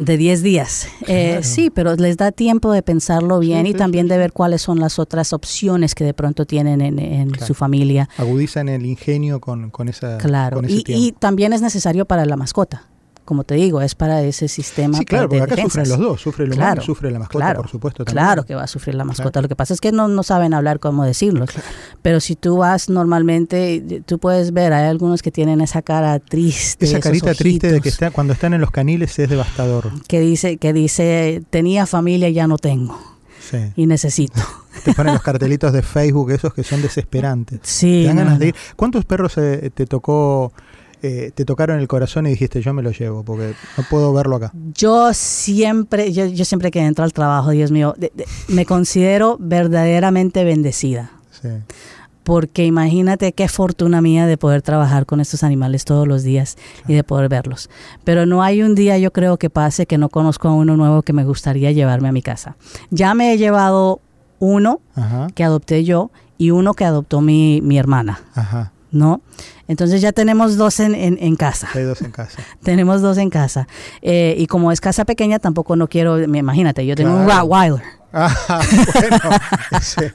De 0.00 0.16
10 0.16 0.42
días. 0.42 0.88
Eh, 1.06 1.28
Claro. 1.32 1.42
sí, 1.42 1.70
pero 1.70 1.94
les 1.96 2.16
da 2.16 2.32
tiempo 2.32 2.72
de 2.72 2.82
pensarlo 2.82 3.38
bien 3.38 3.62
Sí, 3.64 3.70
y 3.70 3.72
sí, 3.72 3.78
también 3.78 4.06
sí, 4.06 4.10
de 4.10 4.18
ver 4.18 4.32
cuáles 4.32 4.62
son 4.62 4.78
las 4.80 4.98
otras 4.98 5.32
opciones 5.32 5.94
que 5.94 6.04
de 6.04 6.14
pronto 6.14 6.44
tienen 6.46 6.80
en, 6.80 6.98
en 6.98 7.30
Claro. 7.30 7.46
su 7.46 7.54
familia. 7.54 8.08
Agudizan 8.18 8.68
el 8.68 8.84
ingenio 8.86 9.40
con, 9.40 9.70
con 9.70 9.88
esa 9.88 10.18
Claro. 10.18 10.56
con 10.56 10.64
ese 10.66 10.74
Y, 10.76 10.84
tiempo. 10.84 11.04
y 11.06 11.12
también 11.12 11.52
es 11.52 11.62
necesario 11.62 12.04
para 12.06 12.26
la 12.26 12.36
mascota. 12.36 12.84
Como 13.26 13.44
te 13.44 13.56
digo, 13.56 13.82
es 13.82 13.94
para 13.94 14.22
ese 14.22 14.48
sistema 14.48 14.96
Sí, 14.96 15.04
claro, 15.04 15.24
de 15.28 15.38
porque 15.38 15.42
acá 15.42 15.56
defensas. 15.56 15.86
sufren 15.86 15.88
los 16.00 16.08
dos, 16.10 16.20
sufre 16.22 16.44
el 16.46 16.52
humano 16.52 16.62
Claro, 16.66 16.82
y 16.82 16.86
sufre 16.86 17.10
la 17.10 17.18
mascota, 17.18 17.44
claro, 17.44 17.60
por 17.60 17.70
supuesto. 17.70 18.04
también. 18.06 18.24
Claro 18.24 18.44
que 18.46 18.54
va 18.54 18.62
a 18.62 18.66
sufrir 18.66 18.94
la 18.94 19.04
mascota. 19.04 19.32
Claro. 19.32 19.42
Lo 19.44 19.48
que 19.48 19.56
pasa 19.56 19.74
es 19.74 19.80
que 19.82 19.92
no, 19.92 20.08
no 20.08 20.22
saben 20.22 20.54
hablar 20.54 20.78
cómo 20.80 21.04
decirlo. 21.04 21.44
Pero 22.00 22.20
si 22.20 22.36
tú 22.36 22.56
vas 22.56 22.88
normalmente, 22.88 24.02
tú 24.06 24.18
puedes 24.18 24.52
ver, 24.54 24.72
hay 24.72 24.86
algunos 24.86 25.20
que 25.20 25.30
tienen 25.30 25.60
esa 25.60 25.82
cara 25.82 26.18
triste. 26.20 26.86
Esa 26.86 27.00
carita 27.00 27.34
triste 27.34 27.70
de 27.70 27.80
que 27.82 27.88
está, 27.90 28.10
cuando 28.10 28.32
están 28.32 28.54
en 28.54 28.62
los 28.62 28.70
caniles 28.70 29.18
es 29.18 29.28
devastador. 29.28 29.90
que 30.08 30.20
dice, 30.20 30.56
que 30.56 30.72
dice, 30.72 31.42
tenía 31.50 31.84
familia 31.86 32.28
y 32.28 32.32
ya 32.34 32.46
no 32.46 32.56
tengo. 32.56 32.98
Sí. 33.50 33.58
Y 33.76 33.86
necesito. 33.86 34.40
Te 34.84 34.92
ponen 34.92 35.14
los 35.14 35.22
cartelitos 35.22 35.72
de 35.72 35.82
Facebook, 35.82 36.30
esos 36.32 36.52
que 36.54 36.62
son 36.62 36.82
desesperantes. 36.82 37.60
Sí. 37.62 38.02
Te 38.02 38.06
dan 38.08 38.16
no, 38.16 38.22
ganas 38.24 38.38
de 38.38 38.48
ir. 38.48 38.54
¿Cuántos 38.76 39.04
perros 39.04 39.36
eh, 39.38 39.70
te 39.74 39.86
tocó, 39.86 40.52
eh, 41.02 41.30
te 41.34 41.44
tocaron 41.44 41.78
el 41.80 41.88
corazón 41.88 42.26
y 42.26 42.30
dijiste 42.30 42.60
yo 42.62 42.72
me 42.74 42.82
lo 42.82 42.90
llevo 42.90 43.22
porque 43.22 43.54
no 43.76 43.84
puedo 43.90 44.12
verlo 44.12 44.36
acá? 44.36 44.52
Yo 44.74 45.12
siempre, 45.14 46.12
yo, 46.12 46.26
yo 46.26 46.44
siempre 46.44 46.70
que 46.70 46.80
entro 46.80 47.04
al 47.04 47.12
trabajo, 47.12 47.50
Dios 47.50 47.70
mío, 47.70 47.94
de- 47.98 48.12
de- 48.14 48.26
me 48.48 48.64
considero 48.66 49.36
verdaderamente 49.40 50.44
bendecida. 50.44 51.10
Sí. 51.42 51.48
Porque 52.24 52.64
imagínate 52.64 53.32
qué 53.32 53.46
fortuna 53.46 54.00
mía 54.02 54.26
de 54.26 54.36
poder 54.36 54.60
trabajar 54.60 55.06
con 55.06 55.20
estos 55.20 55.44
animales 55.44 55.84
todos 55.84 56.08
los 56.08 56.24
días 56.24 56.56
y 56.88 56.94
de 56.94 57.04
poder 57.04 57.28
verlos. 57.28 57.70
Pero 58.02 58.26
no 58.26 58.42
hay 58.42 58.62
un 58.62 58.74
día 58.74 58.98
yo 58.98 59.12
creo 59.12 59.36
que 59.36 59.48
pase 59.48 59.86
que 59.86 59.96
no 59.96 60.08
conozco 60.08 60.48
a 60.48 60.52
uno 60.54 60.76
nuevo 60.76 61.02
que 61.02 61.12
me 61.12 61.24
gustaría 61.24 61.70
llevarme 61.70 62.08
a 62.08 62.12
mi 62.12 62.22
casa. 62.22 62.56
Ya 62.90 63.14
me 63.14 63.32
he 63.32 63.38
llevado 63.38 64.00
uno 64.40 64.80
Ajá, 64.96 65.28
que 65.36 65.44
adopté 65.44 65.84
yo 65.84 66.10
y 66.36 66.50
uno 66.50 66.74
que 66.74 66.84
adoptó 66.84 67.20
mi, 67.20 67.60
mi 67.62 67.78
hermana. 67.78 68.20
ajá. 68.34 68.72
¿No? 68.90 69.20
Entonces 69.68 70.00
ya 70.00 70.12
tenemos 70.12 70.56
dos 70.56 70.78
en, 70.80 70.94
en, 70.94 71.18
en 71.20 71.36
casa. 71.36 71.68
Hay 71.74 71.82
dos 71.84 72.00
en 72.02 72.10
casa. 72.12 72.38
tenemos 72.62 73.02
dos 73.02 73.18
en 73.18 73.30
casa. 73.30 73.66
Eh, 74.02 74.34
y 74.38 74.46
como 74.46 74.72
es 74.72 74.80
casa 74.80 75.04
pequeña, 75.04 75.38
tampoco 75.38 75.76
no 75.76 75.88
quiero, 75.88 76.20
imagínate, 76.22 76.86
yo 76.86 76.94
tengo 76.94 77.14
un. 77.16 77.28
Rottweiler. 77.28 77.82
Ah, 78.12 78.34
bueno, 78.94 79.18
ese, 79.78 80.14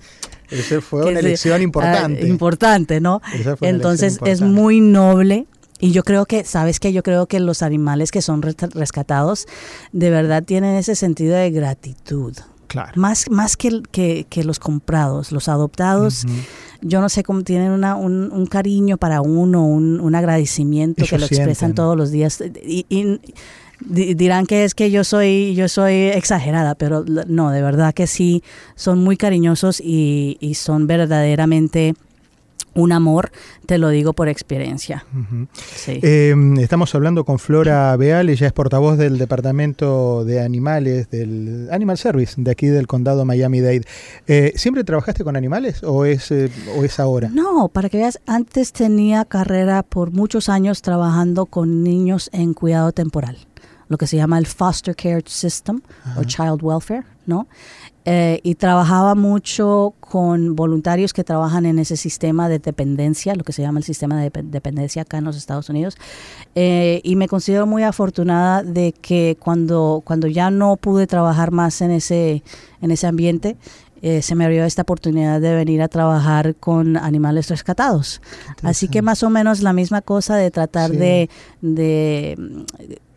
ese 0.49 0.81
fue 0.81 1.05
una 1.09 1.19
elección 1.19 1.59
ah, 1.59 1.63
importante. 1.63 2.27
importante, 2.27 3.01
¿no? 3.01 3.21
Esa 3.33 3.55
fue 3.57 3.67
una 3.67 3.75
Entonces 3.77 4.13
elección 4.13 4.27
es 4.29 4.39
importante. 4.39 4.61
muy 4.61 4.79
noble. 4.81 5.47
Y 5.83 5.91
yo 5.93 6.03
creo 6.03 6.25
que, 6.27 6.43
¿sabes 6.43 6.79
qué? 6.79 6.93
Yo 6.93 7.01
creo 7.01 7.25
que 7.25 7.39
los 7.39 7.63
animales 7.63 8.11
que 8.11 8.21
son 8.21 8.43
res- 8.43 8.55
rescatados 8.73 9.47
de 9.91 10.11
verdad 10.11 10.43
tienen 10.43 10.75
ese 10.75 10.93
sentido 10.95 11.35
de 11.35 11.49
gratitud. 11.49 12.37
Claro. 12.67 12.91
Más, 12.95 13.29
más 13.31 13.57
que, 13.57 13.81
que, 13.91 14.25
que 14.29 14.43
los 14.43 14.59
comprados, 14.59 15.31
los 15.31 15.49
adoptados, 15.49 16.25
yo 16.81 17.01
no 17.01 17.09
sé 17.09 17.23
cómo 17.23 17.43
tienen 17.43 17.71
una, 17.71 17.95
un, 17.95 18.31
un 18.31 18.45
cariño 18.45 18.97
para 18.97 19.21
uno, 19.21 19.65
un, 19.65 19.99
un 19.99 20.15
agradecimiento 20.15 21.03
que 21.09 21.17
lo 21.19 21.27
expresan 21.37 21.69
todos 21.75 21.97
los 21.97 22.11
días. 22.11 22.41
Y, 22.65 22.85
y 22.89 23.19
di- 23.79 24.13
dirán 24.13 24.45
que 24.45 24.63
es 24.63 24.73
que 24.75 24.91
yo 24.91 25.03
soy, 25.03 25.53
yo 25.55 25.67
soy 25.67 25.93
exagerada, 25.93 26.75
pero 26.75 27.03
no, 27.27 27.51
de 27.51 27.61
verdad 27.61 27.93
que 27.93 28.07
sí, 28.07 28.43
son 28.75 29.03
muy 29.03 29.17
cariñosos 29.17 29.79
y, 29.79 30.37
y 30.39 30.55
son 30.55 30.87
verdaderamente 30.87 31.95
un 32.73 32.91
amor, 32.91 33.31
te 33.65 33.77
lo 33.77 33.89
digo 33.89 34.13
por 34.13 34.29
experiencia. 34.29 35.05
Sí. 35.75 35.99
Eh, 36.01 36.33
estamos 36.59 36.93
hablando 36.95 37.25
con 37.25 37.39
Flora 37.39 37.95
Beal, 37.97 38.29
ella 38.29 38.47
es 38.47 38.53
portavoz 38.53 38.97
del 38.97 39.17
Departamento 39.17 40.23
de 40.25 40.41
Animales 40.41 41.09
del 41.09 41.69
Animal 41.71 41.97
Service 41.97 42.35
de 42.37 42.51
aquí 42.51 42.67
del 42.67 42.87
condado 42.87 43.25
Miami-Dade. 43.25 43.83
Eh, 44.27 44.53
¿Siempre 44.55 44.83
trabajaste 44.83 45.23
con 45.23 45.35
animales 45.35 45.83
o 45.83 46.05
es, 46.05 46.31
eh, 46.31 46.49
o 46.77 46.83
es 46.83 46.99
ahora? 46.99 47.29
No, 47.29 47.67
para 47.67 47.89
que 47.89 47.97
veas, 47.97 48.19
antes 48.25 48.71
tenía 48.71 49.25
carrera 49.25 49.83
por 49.83 50.11
muchos 50.11 50.49
años 50.49 50.81
trabajando 50.81 51.45
con 51.45 51.83
niños 51.83 52.29
en 52.33 52.53
cuidado 52.53 52.91
temporal, 52.91 53.37
lo 53.87 53.97
que 53.97 54.07
se 54.07 54.17
llama 54.17 54.37
el 54.37 54.47
foster 54.47 54.95
care 54.95 55.23
system 55.25 55.81
o 56.17 56.23
child 56.23 56.59
welfare, 56.61 57.03
¿no? 57.25 57.47
Eh, 58.05 58.39
y 58.41 58.55
trabajaba 58.55 59.13
mucho 59.13 59.93
con 59.99 60.55
voluntarios 60.55 61.13
que 61.13 61.23
trabajan 61.23 61.67
en 61.67 61.77
ese 61.77 61.97
sistema 61.97 62.49
de 62.49 62.57
dependencia, 62.57 63.35
lo 63.35 63.43
que 63.43 63.53
se 63.53 63.61
llama 63.61 63.77
el 63.77 63.83
sistema 63.85 64.19
de 64.19 64.31
dep- 64.31 64.49
dependencia 64.49 65.03
acá 65.03 65.19
en 65.19 65.23
los 65.25 65.37
Estados 65.37 65.69
Unidos. 65.69 65.97
Eh, 66.55 67.01
y 67.03 67.15
me 67.15 67.27
considero 67.27 67.67
muy 67.67 67.83
afortunada 67.83 68.63
de 68.63 68.91
que 68.93 69.37
cuando, 69.39 70.01
cuando 70.03 70.25
ya 70.27 70.49
no 70.49 70.77
pude 70.77 71.05
trabajar 71.05 71.51
más 71.51 71.79
en 71.81 71.91
ese, 71.91 72.41
en 72.81 72.89
ese 72.89 73.05
ambiente, 73.05 73.55
eh, 74.01 74.23
se 74.23 74.33
me 74.33 74.45
abrió 74.45 74.65
esta 74.65 74.81
oportunidad 74.81 75.39
de 75.39 75.53
venir 75.53 75.83
a 75.83 75.87
trabajar 75.87 76.55
con 76.55 76.97
animales 76.97 77.49
rescatados. 77.49 78.19
Así 78.63 78.87
que 78.87 79.03
más 79.03 79.21
o 79.21 79.29
menos 79.29 79.61
la 79.61 79.73
misma 79.73 80.01
cosa 80.01 80.35
de 80.37 80.49
tratar 80.49 80.89
Sí. 80.89 80.97
de, 80.97 81.29
de, 81.61 82.65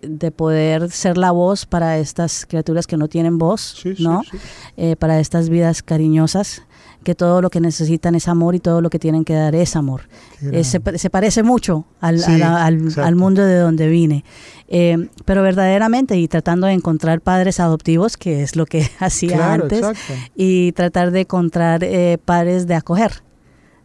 de 0.03 0.31
poder 0.31 0.91
ser 0.91 1.17
la 1.17 1.31
voz 1.31 1.65
para 1.65 1.97
estas 1.97 2.45
criaturas 2.45 2.87
que 2.87 2.99
no 2.99 3.09
tienen 3.09 3.39
voz, 3.39 3.79
sí, 3.83 3.95
¿no? 3.99 4.23
sí. 4.31 4.37
Eh, 4.77 4.97
para 4.97 5.21
estas 5.21 5.49
vidas 5.51 5.83
cariñosas, 5.83 6.63
que 7.05 7.15
todo 7.15 7.43
lo 7.43 7.51
que 7.51 7.61
necesitan 7.61 8.15
es 8.15 8.29
amor 8.29 8.55
y 8.55 8.61
todo 8.61 8.81
lo 8.81 8.91
que 8.91 8.99
tienen 8.99 9.25
que 9.25 9.35
dar 9.35 9.55
es 9.55 9.77
amor. 9.77 10.09
Eh, 10.43 10.65
se, 10.65 10.81
parece 10.81 11.43
mucho 11.43 11.85
al, 12.01 12.19
Sí, 12.19 12.33
a 12.35 12.39
la- 12.39 12.65
al- 12.65 12.89
al 12.97 13.15
mundo 13.15 13.45
de 13.45 13.57
donde 13.59 13.89
vine. 13.89 14.25
Eh, 14.69 15.09
pero 15.25 15.43
verdaderamente, 15.43 16.17
y 16.17 16.27
tratando 16.27 16.67
de 16.67 16.73
encontrar 16.73 17.21
padres 17.21 17.61
adoptivos, 17.61 18.17
que 18.17 18.43
es 18.43 18.57
lo 18.57 18.65
que 18.67 18.89
hacía 18.99 19.37
Claro, 19.37 19.63
antes, 19.65 19.79
exacto. 19.81 20.15
y 20.35 20.73
tratar 20.73 21.11
de 21.11 21.21
encontrar 21.21 21.85
eh, 21.85 22.19
padres 22.25 22.67
de 22.67 22.75
acoger 22.75 23.23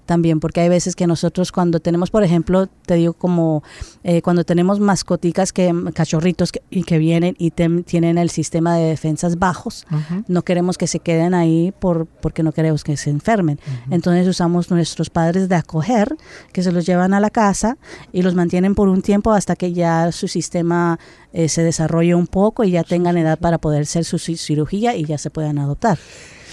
también, 0.10 0.40
porque 0.40 0.60
hay 0.62 0.70
veces 0.70 0.96
que 0.96 1.06
nosotros 1.06 1.52
cuando 1.52 1.80
tenemos, 1.80 2.10
por 2.10 2.24
ejemplo, 2.24 2.68
te 2.88 2.96
digo 2.96 3.14
como 3.14 3.62
eh, 4.04 4.24
cuando 4.24 4.44
tenemos 4.44 4.80
mascoticas, 4.80 5.54
que 5.54 5.72
cachorritos 5.94 6.52
que, 6.52 6.64
y 6.72 6.82
que 6.84 6.98
vienen 6.98 7.36
y 7.38 7.52
tienen 7.52 8.18
el 8.18 8.32
sistema 8.32 8.76
de 8.76 8.86
defensas 8.86 9.38
bajos, 9.38 9.86
no 10.28 10.42
queremos 10.42 10.78
que 10.80 10.88
se 10.88 11.00
queden 11.00 11.36
ahí 11.36 11.72
por, 11.80 12.08
porque 12.08 12.42
no 12.42 12.52
queremos 12.52 12.84
que 12.84 12.98
se 12.98 13.12
enfermen. 13.12 13.60
Entonces 13.92 14.28
usamos 14.28 14.72
nuestros 14.72 15.10
padres 15.12 15.48
de 15.48 15.56
acoger, 15.56 16.18
que 16.54 16.64
se 16.64 16.72
los 16.72 16.88
llevan 16.88 17.14
a 17.14 17.20
la 17.20 17.30
casa 17.30 17.78
y 18.12 18.24
los 18.24 18.34
mantienen 18.34 18.74
por 18.74 18.88
un 18.90 19.02
tiempo 19.04 19.32
hasta 19.32 19.56
que 19.56 19.74
ya 19.74 20.12
su 20.12 20.28
sistema 20.28 20.98
eh, 21.34 21.50
se 21.50 21.62
desarrolle 21.64 22.16
un 22.16 22.26
poco 22.26 22.64
y 22.64 22.72
ya 22.72 22.84
tengan 22.84 23.16
edad 23.18 23.38
para 23.38 23.60
poder 23.60 23.84
hacer 23.84 24.04
su 24.06 24.18
ci- 24.18 24.38
cirugía 24.38 24.96
y 24.96 25.06
ya 25.06 25.20
se 25.20 25.30
puedan 25.30 25.60
adoptar. 25.60 26.00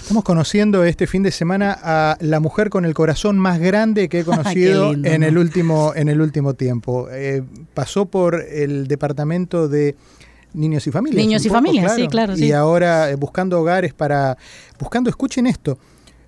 Estamos 0.07 0.23
conociendo 0.23 0.85
este 0.85 1.05
fin 1.05 1.21
de 1.21 1.31
semana 1.31 1.77
a 1.83 2.15
la 2.21 2.39
mujer 2.39 2.69
con 2.69 2.85
el 2.85 2.93
corazón 2.93 3.37
más 3.37 3.59
grande 3.59 4.07
que 4.07 4.21
he 4.21 4.23
conocido 4.23 4.93
lindo, 4.93 5.09
en, 5.09 5.19
¿no? 5.19 5.27
el 5.27 5.37
último, 5.37 5.91
en 5.97 6.07
el 6.07 6.21
último 6.21 6.53
tiempo. 6.53 7.09
Eh, 7.11 7.43
pasó 7.73 8.05
por 8.05 8.41
el 8.41 8.87
departamento 8.87 9.67
de 9.67 9.97
niños 10.53 10.87
y 10.87 10.91
familias. 10.91 11.25
Niños 11.25 11.45
y 11.45 11.49
familias, 11.49 11.93
sí, 11.95 12.07
claro, 12.07 12.35
Y 12.35 12.37
sí. 12.37 12.51
ahora 12.53 13.11
eh, 13.11 13.15
buscando 13.15 13.59
hogares 13.59 13.93
para... 13.93 14.37
Buscando, 14.79 15.09
escuchen 15.09 15.45
esto, 15.45 15.77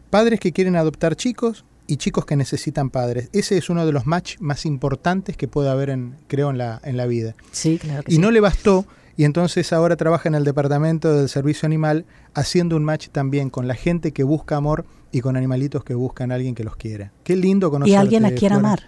padres 0.10 0.42
que 0.42 0.52
quieren 0.52 0.76
adoptar 0.76 1.16
chicos 1.16 1.64
y 1.88 1.96
chicos 1.96 2.26
que 2.26 2.36
necesitan 2.36 2.90
padres. 2.90 3.30
Ese 3.32 3.58
es 3.58 3.70
uno 3.70 3.86
de 3.86 3.94
los 3.94 4.06
match 4.06 4.36
más 4.42 4.66
importantes 4.66 5.38
que 5.38 5.48
puede 5.48 5.70
haber, 5.70 5.90
en, 5.90 6.18
creo, 6.28 6.50
en 6.50 6.58
la, 6.58 6.82
en 6.84 6.98
la 6.98 7.06
vida. 7.06 7.34
Sí, 7.54 7.78
claro 7.80 8.04
que 8.04 8.12
Y 8.12 8.16
sí. 8.16 8.22
no 8.22 8.30
le 8.30 8.42
bastó, 8.42 8.86
y 9.20 9.26
entonces 9.26 9.74
ahora 9.74 9.98
trabaja 9.98 10.30
en 10.30 10.36
el 10.36 10.46
departamento 10.46 11.14
del 11.14 11.28
servicio 11.28 11.66
animal, 11.66 12.06
haciendo 12.34 12.78
un 12.78 12.86
match 12.86 13.10
también 13.10 13.50
con 13.50 13.68
la 13.68 13.76
gente 13.76 14.14
que 14.14 14.24
busca 14.24 14.56
amor 14.56 14.86
y 15.12 15.20
con 15.20 15.36
animalitos 15.36 15.84
que 15.84 15.94
buscan 15.94 16.32
a 16.32 16.36
alguien 16.36 16.56
que 16.56 16.64
los 16.64 16.78
quiera. 16.78 17.12
Qué 17.26 17.36
lindo 17.36 17.70
conocer. 17.70 17.92
y 17.92 17.96
alguien 17.98 18.24
a 18.24 18.32
quien 18.32 18.54
amar. 18.54 18.80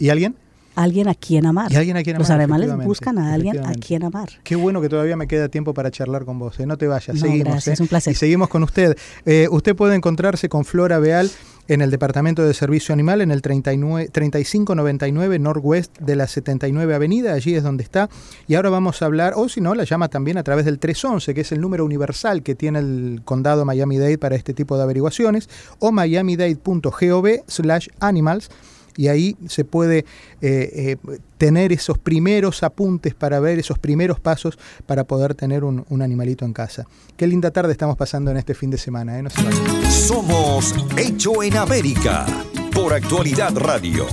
¿Y 0.00 0.08
alguien? 0.08 0.34
Alguien 0.74 1.06
a 1.06 1.14
quien 1.14 1.46
amar. 1.46 1.70
Y 1.70 1.76
alguien 1.76 1.96
a 1.96 2.02
quien 2.02 2.18
Los 2.18 2.28
amar, 2.30 2.40
animales 2.40 2.66
efectivamente, 2.66 2.88
buscan 2.88 3.18
a 3.20 3.32
alguien 3.32 3.64
a 3.64 3.74
quien 3.74 4.02
amar. 4.02 4.28
Qué 4.42 4.56
bueno 4.56 4.80
que 4.80 4.88
todavía 4.88 5.16
me 5.16 5.28
queda 5.28 5.48
tiempo 5.50 5.72
para 5.72 5.92
charlar 5.92 6.24
con 6.24 6.40
vos. 6.40 6.58
¿eh? 6.58 6.66
No 6.66 6.76
te 6.76 6.88
vayas, 6.88 7.14
No, 7.14 7.20
seguimos. 7.20 7.52
gracias, 7.52 7.78
¿eh? 7.78 7.82
un 7.84 7.88
placer. 7.88 8.12
Y 8.12 8.16
seguimos 8.16 8.48
con 8.48 8.64
usted. 8.64 8.98
Eh, 9.24 9.46
usted 9.52 9.76
puede 9.76 9.94
encontrarse 9.94 10.48
con 10.48 10.64
Flora 10.64 10.98
Beal 10.98 11.30
en 11.68 11.82
el 11.82 11.90
Departamento 11.90 12.44
de 12.44 12.54
Servicio 12.54 12.92
Animal 12.92 13.20
en 13.20 13.30
el 13.30 13.42
39, 13.42 14.08
3599 14.12 15.38
Northwest 15.38 15.98
de 15.98 16.16
la 16.16 16.26
79 16.26 16.94
Avenida. 16.94 17.32
Allí 17.32 17.54
es 17.54 17.62
donde 17.62 17.82
está. 17.82 18.08
Y 18.46 18.54
ahora 18.54 18.70
vamos 18.70 19.02
a 19.02 19.06
hablar, 19.06 19.34
o 19.36 19.48
si 19.48 19.60
no, 19.60 19.74
la 19.74 19.84
llama 19.84 20.08
también 20.08 20.38
a 20.38 20.42
través 20.42 20.64
del 20.64 20.78
311, 20.78 21.34
que 21.34 21.40
es 21.40 21.52
el 21.52 21.60
número 21.60 21.84
universal 21.84 22.42
que 22.42 22.54
tiene 22.54 22.78
el 22.78 23.22
condado 23.24 23.64
Miami-Dade 23.64 24.18
para 24.18 24.36
este 24.36 24.54
tipo 24.54 24.76
de 24.76 24.82
averiguaciones, 24.82 25.48
o 25.78 25.92
miamidade.gov 25.92 27.26
slash 27.46 27.88
animals 28.00 28.50
y 28.96 29.08
ahí 29.08 29.36
se 29.48 29.64
puede 29.64 29.98
eh, 30.40 30.96
eh, 31.10 31.18
tener 31.38 31.72
esos 31.72 31.98
primeros 31.98 32.62
apuntes 32.62 33.14
para 33.14 33.40
ver 33.40 33.58
esos 33.58 33.78
primeros 33.78 34.20
pasos 34.20 34.58
para 34.86 35.04
poder 35.04 35.34
tener 35.34 35.64
un, 35.64 35.84
un 35.88 36.02
animalito 36.02 36.44
en 36.44 36.52
casa. 36.52 36.86
Qué 37.16 37.26
linda 37.26 37.50
tarde 37.50 37.72
estamos 37.72 37.96
pasando 37.96 38.30
en 38.30 38.36
este 38.36 38.54
fin 38.54 38.70
de 38.70 38.78
semana. 38.78 39.18
¿eh? 39.18 39.22
No 39.22 39.30
se 39.30 39.42
vayan. 39.42 39.90
Somos 39.90 40.74
Hecho 40.96 41.42
en 41.42 41.56
América 41.56 42.26
por 42.72 42.94
Actualidad 42.94 43.56
Radio. 43.56 44.06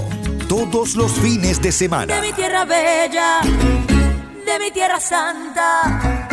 Todos 0.47 0.95
los 0.95 1.11
fines 1.13 1.61
de 1.61 1.71
semana. 1.71 2.15
de 2.15 2.21
mi 2.21 2.33
tierra 2.33 2.65
bella, 2.65 3.41
de 3.41 4.59
mi 4.59 4.71
tierra 4.71 4.99
santa. 4.99 6.32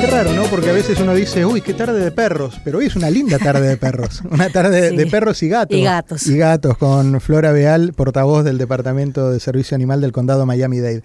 Qué 0.00 0.06
raro, 0.06 0.32
¿no? 0.32 0.44
Porque 0.44 0.70
a 0.70 0.72
veces 0.72 0.98
uno 0.98 1.14
dice, 1.14 1.44
uy, 1.44 1.60
qué 1.60 1.74
tarde 1.74 2.02
de 2.02 2.10
perros, 2.10 2.58
pero 2.64 2.78
hoy 2.78 2.86
es 2.86 2.96
una 2.96 3.10
linda 3.10 3.38
tarde 3.38 3.68
de 3.68 3.76
perros. 3.76 4.22
Una 4.30 4.48
tarde 4.48 4.90
Sí. 4.90 4.96
de 4.96 5.06
perros 5.06 5.42
y 5.42 5.48
gatos. 5.50 5.76
Y 5.76 5.82
gatos. 5.82 6.26
Y 6.26 6.38
gatos, 6.38 6.78
con 6.78 7.20
Flora 7.20 7.52
Beal, 7.52 7.92
portavoz 7.92 8.42
del 8.44 8.56
Departamento 8.56 9.30
de 9.30 9.40
Servicio 9.40 9.74
Animal 9.74 10.00
del 10.00 10.12
Condado 10.12 10.46
Miami-Dade. 10.46 11.02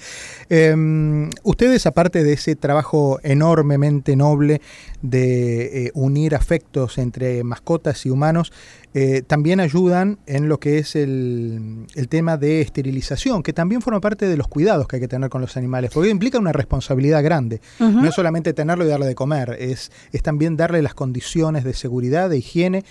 Eh, 0.49 1.29
ustedes, 1.43 1.85
aparte 1.85 2.23
de 2.23 2.33
ese 2.33 2.55
trabajo 2.55 3.19
enormemente 3.23 4.15
noble 4.15 4.61
de 5.01 5.87
eh, 5.87 5.91
unir 5.93 6.33
afectos 6.33 6.97
entre 6.97 7.43
mascotas 7.43 8.05
y 8.05 8.09
humanos, 8.09 8.53
eh, 8.97 9.23
también 9.27 9.59
ayudan 9.59 10.19
en 10.25 10.47
lo 10.47 10.57
que 10.57 10.77
es 10.77 10.95
el, 10.95 11.85
el 11.95 12.07
tema 12.07 12.37
de 12.37 12.61
esterilización, 12.61 13.43
que 13.43 13.51
también 13.51 13.81
forma 13.81 13.99
parte 13.99 14.25
de 14.25 14.37
los 14.37 14.47
cuidados 14.47 14.87
que 14.87 14.95
hay 14.95 15.01
que 15.01 15.09
tener 15.09 15.29
con 15.29 15.41
los 15.41 15.57
animales, 15.57 15.91
porque 15.93 16.09
implica 16.09 16.39
una 16.39 16.53
responsabilidad 16.53 17.21
grande. 17.21 17.59
No 17.77 18.07
es 18.07 18.15
solamente 18.15 18.53
tenerlo 18.53 18.85
y 18.85 18.87
darle 18.87 19.05
de 19.05 19.13
comer, 19.13 19.57
es, 19.59 19.91
es 20.13 20.23
también 20.23 20.55
darle 20.55 20.81
las 20.81 20.93
condiciones 20.93 21.65
de 21.65 21.73
seguridad, 21.73 22.29
de 22.29 22.37
higiene, 22.37 22.85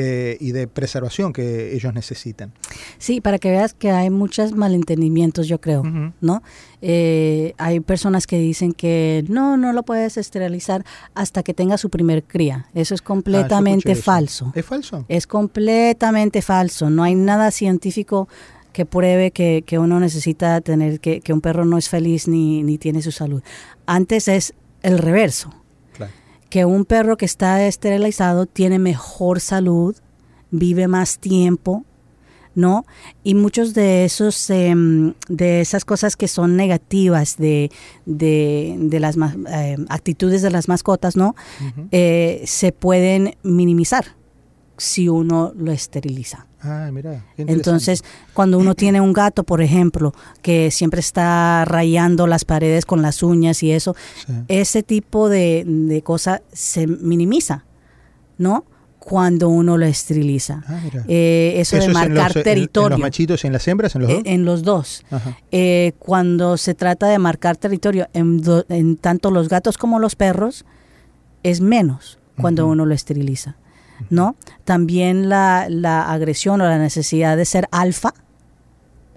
eh, 0.00 0.36
y 0.40 0.52
de 0.52 0.68
preservación 0.68 1.32
que 1.32 1.74
ellos 1.74 1.92
necesitan. 1.92 2.52
Sí, 2.98 3.20
para 3.20 3.38
que 3.38 3.50
veas 3.50 3.74
que 3.74 3.90
hay 3.90 4.10
muchos 4.10 4.52
malentendimientos, 4.52 5.48
yo 5.48 5.60
creo, 5.60 5.82
¿no? 6.20 6.42
Eh, 6.82 7.54
hay 7.58 7.80
personas 7.80 8.28
que 8.28 8.38
dicen 8.38 8.72
que 8.72 9.24
no, 9.28 9.56
no 9.56 9.72
lo 9.72 9.82
puedes 9.82 10.16
esterilizar 10.16 10.84
hasta 11.16 11.42
que 11.42 11.52
tenga 11.52 11.76
su 11.78 11.90
primer 11.90 12.22
cría. 12.22 12.66
Eso 12.74 12.94
es 12.94 13.02
completamente 13.02 13.90
Ah, 13.90 13.92
eso. 13.94 14.02
falso. 14.02 14.52
¿Es 14.54 14.64
falso? 14.64 15.04
Es 15.08 15.26
completamente 15.26 16.42
falso. 16.42 16.90
No 16.90 17.02
hay 17.02 17.14
nada 17.16 17.50
científico 17.50 18.28
que 18.72 18.86
pruebe 18.86 19.32
que, 19.32 19.64
que 19.66 19.78
uno 19.80 19.98
necesita 19.98 20.60
tener, 20.60 21.00
que, 21.00 21.20
que 21.20 21.32
un 21.32 21.40
perro 21.40 21.64
no 21.64 21.76
es 21.78 21.88
feliz 21.88 22.28
ni, 22.28 22.62
ni 22.62 22.78
tiene 22.78 23.02
su 23.02 23.10
salud. 23.10 23.42
Antes 23.86 24.28
es 24.28 24.54
el 24.82 24.98
reverso. 24.98 25.52
Que 26.50 26.64
un 26.64 26.84
perro 26.84 27.16
que 27.16 27.26
está 27.26 27.66
esterilizado 27.66 28.46
tiene 28.46 28.78
mejor 28.78 29.40
salud, 29.40 29.96
vive 30.50 30.88
más 30.88 31.18
tiempo, 31.18 31.84
¿no? 32.54 32.84
Y 33.22 33.34
muchos 33.34 33.72
de 33.72 34.04
esos, 34.04 34.50
em, 34.50 35.14
de 35.28 35.60
esas 35.60 35.84
cosas 35.84 36.16
que 36.16 36.26
son 36.26 36.56
negativas 36.56 37.36
de, 37.36 37.70
de, 38.04 38.76
de 38.80 39.00
las 39.00 39.16
eh, 39.16 39.76
actitudes 39.88 40.42
de 40.42 40.50
las 40.50 40.66
mascotas, 40.66 41.16
¿no? 41.16 41.36
Eh, 41.92 42.42
se 42.46 42.72
pueden 42.72 43.36
minimizar 43.44 44.16
si 44.76 45.08
uno 45.08 45.52
lo 45.56 45.70
esteriliza. 45.70 46.47
Ah, 46.60 46.90
mira. 46.92 47.24
Entonces, 47.36 48.02
cuando 48.34 48.58
uno 48.58 48.74
tiene 48.74 49.00
un 49.00 49.12
gato, 49.12 49.44
por 49.44 49.62
ejemplo, 49.62 50.12
que 50.42 50.70
siempre 50.70 51.00
está 51.00 51.64
rayando 51.64 52.26
las 52.26 52.44
paredes 52.44 52.84
con 52.84 53.00
las 53.00 53.22
uñas 53.22 53.62
y 53.62 53.70
eso, 53.72 53.94
Sí. 54.26 54.32
ese 54.48 54.82
tipo 54.82 55.28
de, 55.28 55.62
de 55.66 56.02
cosa 56.02 56.42
se 56.52 56.86
minimiza, 56.88 57.64
¿no? 58.38 58.64
Cuando 58.98 59.48
uno 59.48 59.78
lo 59.78 59.86
esteriliza. 59.86 60.62
Ah. 60.66 60.80
Eh, 61.06 61.54
eso, 61.56 61.76
de 61.76 61.82
es 61.82 61.86
en 61.86 61.92
marcar 61.94 62.30
los- 62.30 62.36
en- 62.36 62.42
territorio. 62.42 62.96
¿En 62.96 63.00
los 63.00 63.06
machitos 63.06 63.44
y 63.44 63.46
en 63.46 63.52
las 63.52 63.66
hembras? 63.68 63.94
¿En 63.94 64.02
los 64.02 64.10
Eh, 64.10 64.14
dos? 64.16 64.22
en 64.26 64.44
los 64.44 64.62
dos. 64.64 65.04
Eh, 65.52 65.92
cuando 65.98 66.56
se 66.56 66.74
trata 66.74 67.06
de 67.06 67.18
marcar 67.18 67.56
territorio, 67.56 68.08
en, 68.12 68.42
do- 68.42 68.66
en 68.68 68.96
tanto 68.96 69.30
los 69.30 69.48
gatos 69.48 69.78
como 69.78 69.98
los 69.98 70.16
perros, 70.16 70.64
es 71.44 71.60
menos 71.60 72.18
cuando 72.40 72.66
uno 72.66 72.84
lo 72.84 72.94
esteriliza. 72.94 73.56
¿No? 74.10 74.36
También 74.64 75.28
la, 75.28 75.66
la 75.68 76.10
agresión 76.10 76.60
o 76.60 76.64
la 76.64 76.78
necesidad 76.78 77.36
de 77.36 77.44
ser 77.44 77.68
alfa 77.70 78.14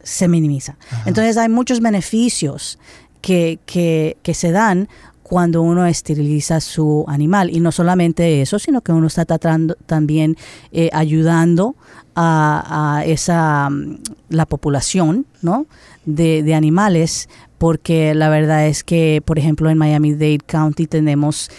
se 0.04 0.28
minimiza. 0.28 0.78
Entonces 1.06 1.38
hay 1.38 1.50
muchos 1.50 1.80
beneficios 1.80 2.80
que, 3.22 3.60
que, 3.66 4.18
que 4.24 4.34
se 4.34 4.52
dan 4.52 4.90
cuando 5.32 5.62
uno 5.62 5.86
esteriliza 5.86 6.60
su 6.60 7.06
animal. 7.08 7.50
Y 7.50 7.62
no 7.62 7.72
solamente 7.72 8.42
eso, 8.42 8.60
sino 8.60 8.82
que 8.82 8.92
uno 8.92 9.08
está 9.08 9.24
tratando 9.26 9.76
también 9.86 10.36
eh, 10.74 10.90
ayudando 10.92 11.76
a, 12.16 12.98
a 12.98 13.06
esa 13.06 13.70
mm, 13.70 14.00
la 14.30 14.46
población 14.46 15.26
¿no? 15.42 15.68
de, 16.06 16.44
de 16.44 16.54
animales, 16.54 17.30
porque 17.58 18.14
la 18.14 18.28
verdad 18.28 18.68
es 18.68 18.84
que, 18.84 19.22
por 19.24 19.40
ejemplo, 19.40 19.70
en 19.70 19.78
Miami-Dade 19.78 20.40
County 20.46 20.88
tenemos 20.88 21.50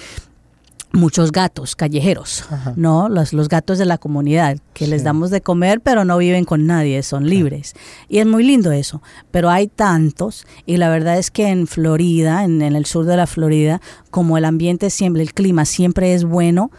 muchos 0.92 1.32
gatos 1.32 1.74
callejeros, 1.74 2.44
Ajá. 2.50 2.74
¿no? 2.76 3.08
Los, 3.08 3.32
los 3.32 3.48
gatos 3.48 3.78
de 3.78 3.84
la 3.86 3.96
comunidad, 3.98 4.58
que 4.74 4.86
les 4.86 5.04
damos 5.04 5.30
de 5.30 5.40
comer, 5.40 5.80
pero 5.80 6.04
no 6.04 6.18
viven 6.18 6.44
con 6.44 6.66
nadie, 6.66 7.02
son 7.02 7.28
libres. 7.28 7.74
Y 8.08 8.18
es 8.18 8.26
muy 8.26 8.44
lindo 8.44 8.72
eso, 8.72 9.00
pero 9.30 9.48
hay 9.50 9.68
tantos, 9.68 10.46
y 10.66 10.76
la 10.76 10.88
verdad 10.90 11.18
es 11.18 11.30
que 11.30 11.48
en 11.48 11.66
Florida, 11.66 12.44
en, 12.44 12.60
en 12.62 12.76
el 12.76 12.84
sur 12.84 13.06
de 13.06 13.16
la 13.16 13.26
Florida, 13.26 13.80
como 14.10 14.36
el 14.36 14.44
ambiente 14.44 14.90
siempre, 14.90 15.22
el 15.22 15.32
clima 15.32 15.64
siempre 15.64 16.12
es 16.14 16.24
bueno, 16.24 16.70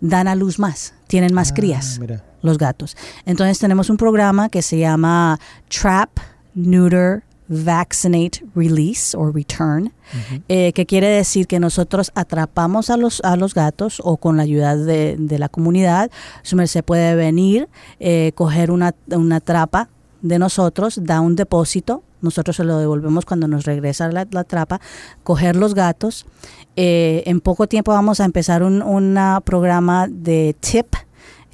dan 0.00 0.28
a 0.28 0.34
luz 0.34 0.58
más, 0.58 0.94
tienen 1.06 1.34
más 1.34 1.50
Ah, 1.50 1.54
crías 1.54 1.98
mira. 2.00 2.24
los 2.42 2.56
gatos. 2.56 2.96
Entonces 3.26 3.58
tenemos 3.58 3.90
un 3.90 3.96
programa 3.96 4.48
que 4.48 4.62
se 4.62 4.78
llama 4.78 5.38
Trap, 5.68 6.10
Neuter, 6.54 7.22
Vaccinate, 7.48 8.44
Release 8.54 9.16
or 9.16 9.34
Return, 9.34 9.92
eh, 10.48 10.72
que 10.72 10.86
quiere 10.86 11.08
decir 11.08 11.46
que 11.46 11.58
nosotros 11.58 12.12
atrapamos 12.14 12.90
a 12.90 12.96
los, 12.96 13.20
a 13.22 13.36
los 13.36 13.54
gatos 13.54 14.00
o 14.04 14.16
con 14.18 14.36
la 14.36 14.42
ayuda 14.42 14.76
de, 14.76 15.16
de 15.18 15.38
la 15.38 15.48
comunidad, 15.48 16.10
su 16.42 16.56
merced 16.56 16.84
puede 16.84 17.14
venir, 17.14 17.68
eh, 18.00 18.32
coger 18.34 18.70
una, 18.70 18.94
una 19.10 19.40
trapa 19.40 19.88
de 20.20 20.38
nosotros, 20.38 21.00
da 21.02 21.20
un 21.20 21.36
depósito, 21.36 22.02
nosotros 22.20 22.56
se 22.56 22.64
lo 22.64 22.78
devolvemos 22.78 23.24
cuando 23.24 23.48
nos 23.48 23.64
regresa 23.64 24.10
la, 24.10 24.26
la 24.30 24.44
trapa, 24.44 24.80
coger 25.22 25.56
los 25.56 25.74
gatos. 25.74 26.26
Eh, 26.76 27.22
en 27.26 27.40
poco 27.40 27.66
tiempo 27.66 27.92
vamos 27.92 28.20
a 28.20 28.24
empezar 28.24 28.62
un 28.62 28.82
una 28.82 29.40
programa 29.40 30.06
de 30.08 30.54
tip 30.60 30.86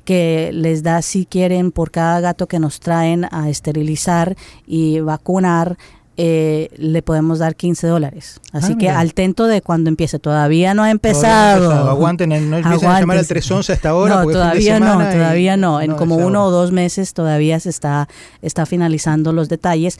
que 0.04 0.50
les 0.52 0.82
da 0.82 1.02
si 1.02 1.26
quieren 1.26 1.72
por 1.72 1.90
cada 1.90 2.20
gato 2.20 2.46
que 2.46 2.58
nos 2.58 2.78
traen 2.80 3.26
a 3.30 3.48
esterilizar 3.48 4.36
y 4.66 5.00
vacunar. 5.00 5.76
eh, 6.16 6.68
le 6.76 7.02
podemos 7.02 7.40
dar 7.40 7.56
15 7.56 7.88
dólares. 7.88 8.40
Así 8.52 8.74
Ah, 8.74 8.78
que 8.78 8.86
mira. 8.86 9.00
al 9.00 9.14
tento 9.14 9.46
de 9.48 9.62
cuando 9.62 9.88
empiece. 9.90 10.20
Todavía 10.20 10.72
no 10.72 10.82
ha 10.84 10.86
no 10.86 10.92
empezado. 10.92 11.72
Aguanten, 11.90 12.28
no 12.28 12.36
empiecen 12.36 12.66
a 12.66 12.76
llamar 12.76 12.96
al 12.98 13.02
Aguántense. 13.02 13.28
311 13.34 13.72
hasta 13.72 13.88
ahora. 13.88 14.22
No, 14.22 14.30
todavía 14.30 14.78
no, 14.78 15.02
y- 15.02 15.12
todavía 15.12 15.56
no. 15.56 15.80
En 15.80 15.94
como 15.96 16.14
uno 16.14 16.44
o 16.44 16.50
dos 16.52 16.70
meses 16.70 17.14
todavía 17.14 17.58
se 17.58 17.70
está, 17.70 18.06
está 18.42 18.64
finalizando 18.64 19.32
los 19.32 19.48
detalles. 19.48 19.98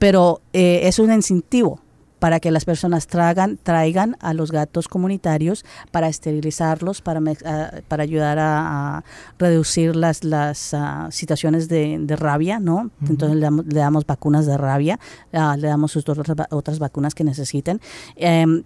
Pero 0.00 0.40
eh, 0.52 0.80
es 0.82 0.98
un 0.98 1.12
incentivo 1.12 1.78
para 2.22 2.38
que 2.38 2.52
las 2.52 2.64
personas 2.64 3.08
traigan, 3.08 3.58
traigan 3.60 4.16
a 4.20 4.32
los 4.32 4.52
gatos 4.52 4.86
comunitarios 4.86 5.64
para 5.90 6.06
esterilizarlos, 6.06 7.02
para, 7.02 7.20
ah, 7.44 7.80
para 7.88 8.04
ayudar 8.04 8.38
a, 8.38 8.98
a 8.98 9.04
reducir 9.40 9.96
las, 9.96 10.22
las 10.22 10.72
ah, 10.72 11.08
situaciones 11.10 11.68
de, 11.68 11.98
de 11.98 12.14
rabia, 12.14 12.60
¿no? 12.60 12.92
Entonces 13.08 13.38
le 13.38 13.42
damos, 13.42 13.66
le 13.66 13.80
damos 13.80 14.06
vacunas 14.06 14.46
de 14.46 14.56
rabia, 14.56 15.00
ah, 15.32 15.56
le 15.58 15.66
damos 15.66 15.90
sus 15.90 16.08
otras, 16.08 16.46
otras 16.50 16.78
vacunas 16.78 17.16
que 17.16 17.24
necesiten. 17.24 17.80
Em, 18.14 18.62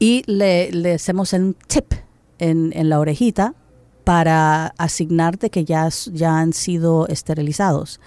y 0.00 0.24
le, 0.26 0.72
le 0.72 0.94
hacemos 0.94 1.32
un 1.34 1.54
tip 1.68 1.94
en, 2.40 2.72
en 2.74 2.88
la 2.88 2.98
orejita 2.98 3.54
para 4.02 4.74
asignarte 4.76 5.50
que 5.50 5.64
ya, 5.64 5.88
ya 6.12 6.36
han 6.40 6.52
sido 6.52 7.06
esterilizados. 7.06 8.00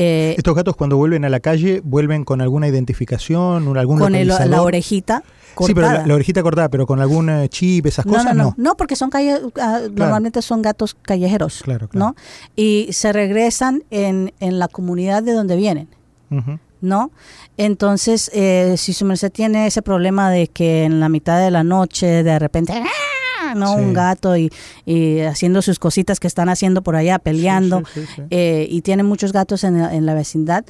Eh, 0.00 0.34
Estos 0.38 0.54
gatos 0.54 0.76
cuando 0.76 0.96
vuelven 0.96 1.24
a 1.24 1.28
la 1.28 1.40
calle, 1.40 1.80
vuelven 1.82 2.24
con 2.24 2.40
alguna 2.40 2.68
identificación, 2.68 3.76
algún 3.76 3.98
con 3.98 4.14
el- 4.14 4.28
la 4.28 4.62
orejita 4.62 5.24
cortada. 5.54 5.66
Sí, 5.66 5.74
pero 5.74 5.86
la, 6.02 6.06
la 6.06 6.14
orejita 6.14 6.42
cortada, 6.42 6.68
pero 6.68 6.86
con 6.86 7.00
algún 7.00 7.28
eh, 7.30 7.48
chip, 7.48 7.86
esas 7.86 8.06
no, 8.06 8.12
cosas, 8.12 8.26
no, 8.26 8.34
no. 8.34 8.44
no, 8.56 8.62
no, 8.62 8.76
porque 8.76 8.94
son 8.94 9.10
calle, 9.10 9.40
ah, 9.60 9.80
normalmente 9.92 10.40
son 10.40 10.62
gatos 10.62 10.94
callejeros, 11.02 11.62
Claro, 11.64 11.88
claro. 11.88 12.06
¿no? 12.10 12.16
Y 12.54 12.86
se 12.92 13.12
regresan 13.12 13.82
en, 13.90 14.32
en 14.38 14.60
la 14.60 14.68
comunidad 14.68 15.22
de 15.24 15.32
donde 15.32 15.56
vienen. 15.56 15.88
¿no? 16.80 17.10
Entonces, 17.56 18.30
eh, 18.32 18.74
si 18.76 18.92
su 18.92 19.04
merced 19.04 19.32
tiene 19.32 19.66
ese 19.66 19.82
problema 19.82 20.30
de 20.30 20.46
que 20.46 20.84
en 20.84 21.00
la 21.00 21.08
mitad 21.08 21.40
de 21.40 21.50
la 21.50 21.64
noche 21.64 22.22
de 22.22 22.38
repente, 22.38 22.72
¡ah! 22.72 22.86
¿No? 23.54 23.74
Sí. 23.74 23.80
Un 23.80 23.92
gato 23.92 24.36
y, 24.36 24.50
y 24.86 25.20
haciendo 25.20 25.62
sus 25.62 25.78
cositas 25.78 26.20
que 26.20 26.26
están 26.26 26.48
haciendo 26.48 26.82
por 26.82 26.96
allá, 26.96 27.18
peleando, 27.18 27.82
sí, 27.94 28.00
sí, 28.02 28.06
sí. 28.16 28.22
eh, 28.30 28.66
y 28.70 28.82
tiene 28.82 29.02
muchos 29.02 29.32
gatos 29.32 29.64
en, 29.64 29.78
la- 29.82 29.94
en 29.94 30.06
la 30.06 30.14
vecindad, 30.14 30.64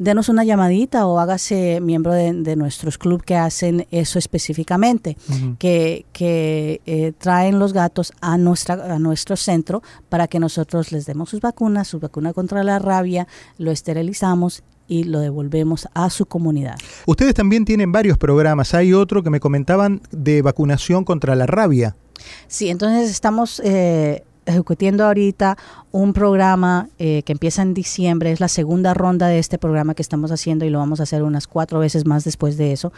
denos 0.00 0.28
una 0.28 0.44
llamadita 0.44 1.06
o 1.08 1.18
hágase 1.18 1.80
miembro 1.80 2.12
de, 2.12 2.32
de 2.32 2.54
nuestros 2.54 2.98
club 2.98 3.24
que 3.24 3.34
hacen 3.34 3.84
eso 3.90 4.20
específicamente, 4.20 5.16
que, 5.58 6.06
que 6.12 6.80
eh, 6.86 7.12
traen 7.18 7.58
los 7.58 7.72
gatos 7.72 8.12
a, 8.20 8.38
nuestra, 8.38 8.74
a 8.94 8.98
nuestro 9.00 9.34
centro 9.36 9.82
para 10.08 10.28
que 10.28 10.38
nosotros 10.38 10.92
les 10.92 11.04
demos 11.04 11.30
sus 11.30 11.40
vacunas, 11.40 11.88
su 11.88 11.98
vacuna 11.98 12.32
contra 12.32 12.62
la 12.62 12.78
rabia, 12.78 13.26
lo 13.58 13.72
esterilizamos 13.72 14.62
y 14.88 15.04
lo 15.04 15.20
devolvemos 15.20 15.86
a 15.94 16.10
su 16.10 16.26
comunidad. 16.26 16.76
Ustedes 17.06 17.34
también 17.34 17.64
tienen 17.64 17.92
varios 17.92 18.18
programas. 18.18 18.74
Hay 18.74 18.92
otro 18.92 19.22
que 19.22 19.30
me 19.30 19.38
comentaban 19.38 20.00
de 20.10 20.42
vacunación 20.42 21.04
contra 21.04 21.36
la 21.36 21.46
rabia. 21.46 21.94
Sí, 22.48 22.68
entonces 22.68 23.10
estamos 23.10 23.60
eh, 23.64 24.24
ejecutando 24.48 25.04
ahorita 25.04 25.56
un 25.92 26.12
programa 26.12 26.88
eh, 26.98 27.22
que 27.24 27.32
empieza 27.32 27.62
en 27.62 27.74
diciembre, 27.74 28.32
es 28.32 28.40
la 28.40 28.48
segunda 28.48 28.94
ronda 28.94 29.28
de 29.28 29.38
este 29.38 29.58
programa 29.58 29.94
que 29.94 30.02
estamos 30.02 30.32
haciendo 30.32 30.64
y 30.64 30.70
lo 30.70 30.78
vamos 30.78 31.00
a 31.00 31.02
hacer 31.04 31.22
unas 31.22 31.46
cuatro 31.46 31.78
veces 31.78 32.06
más 32.06 32.24
después 32.24 32.56
de 32.56 32.72
eso. 32.72 32.92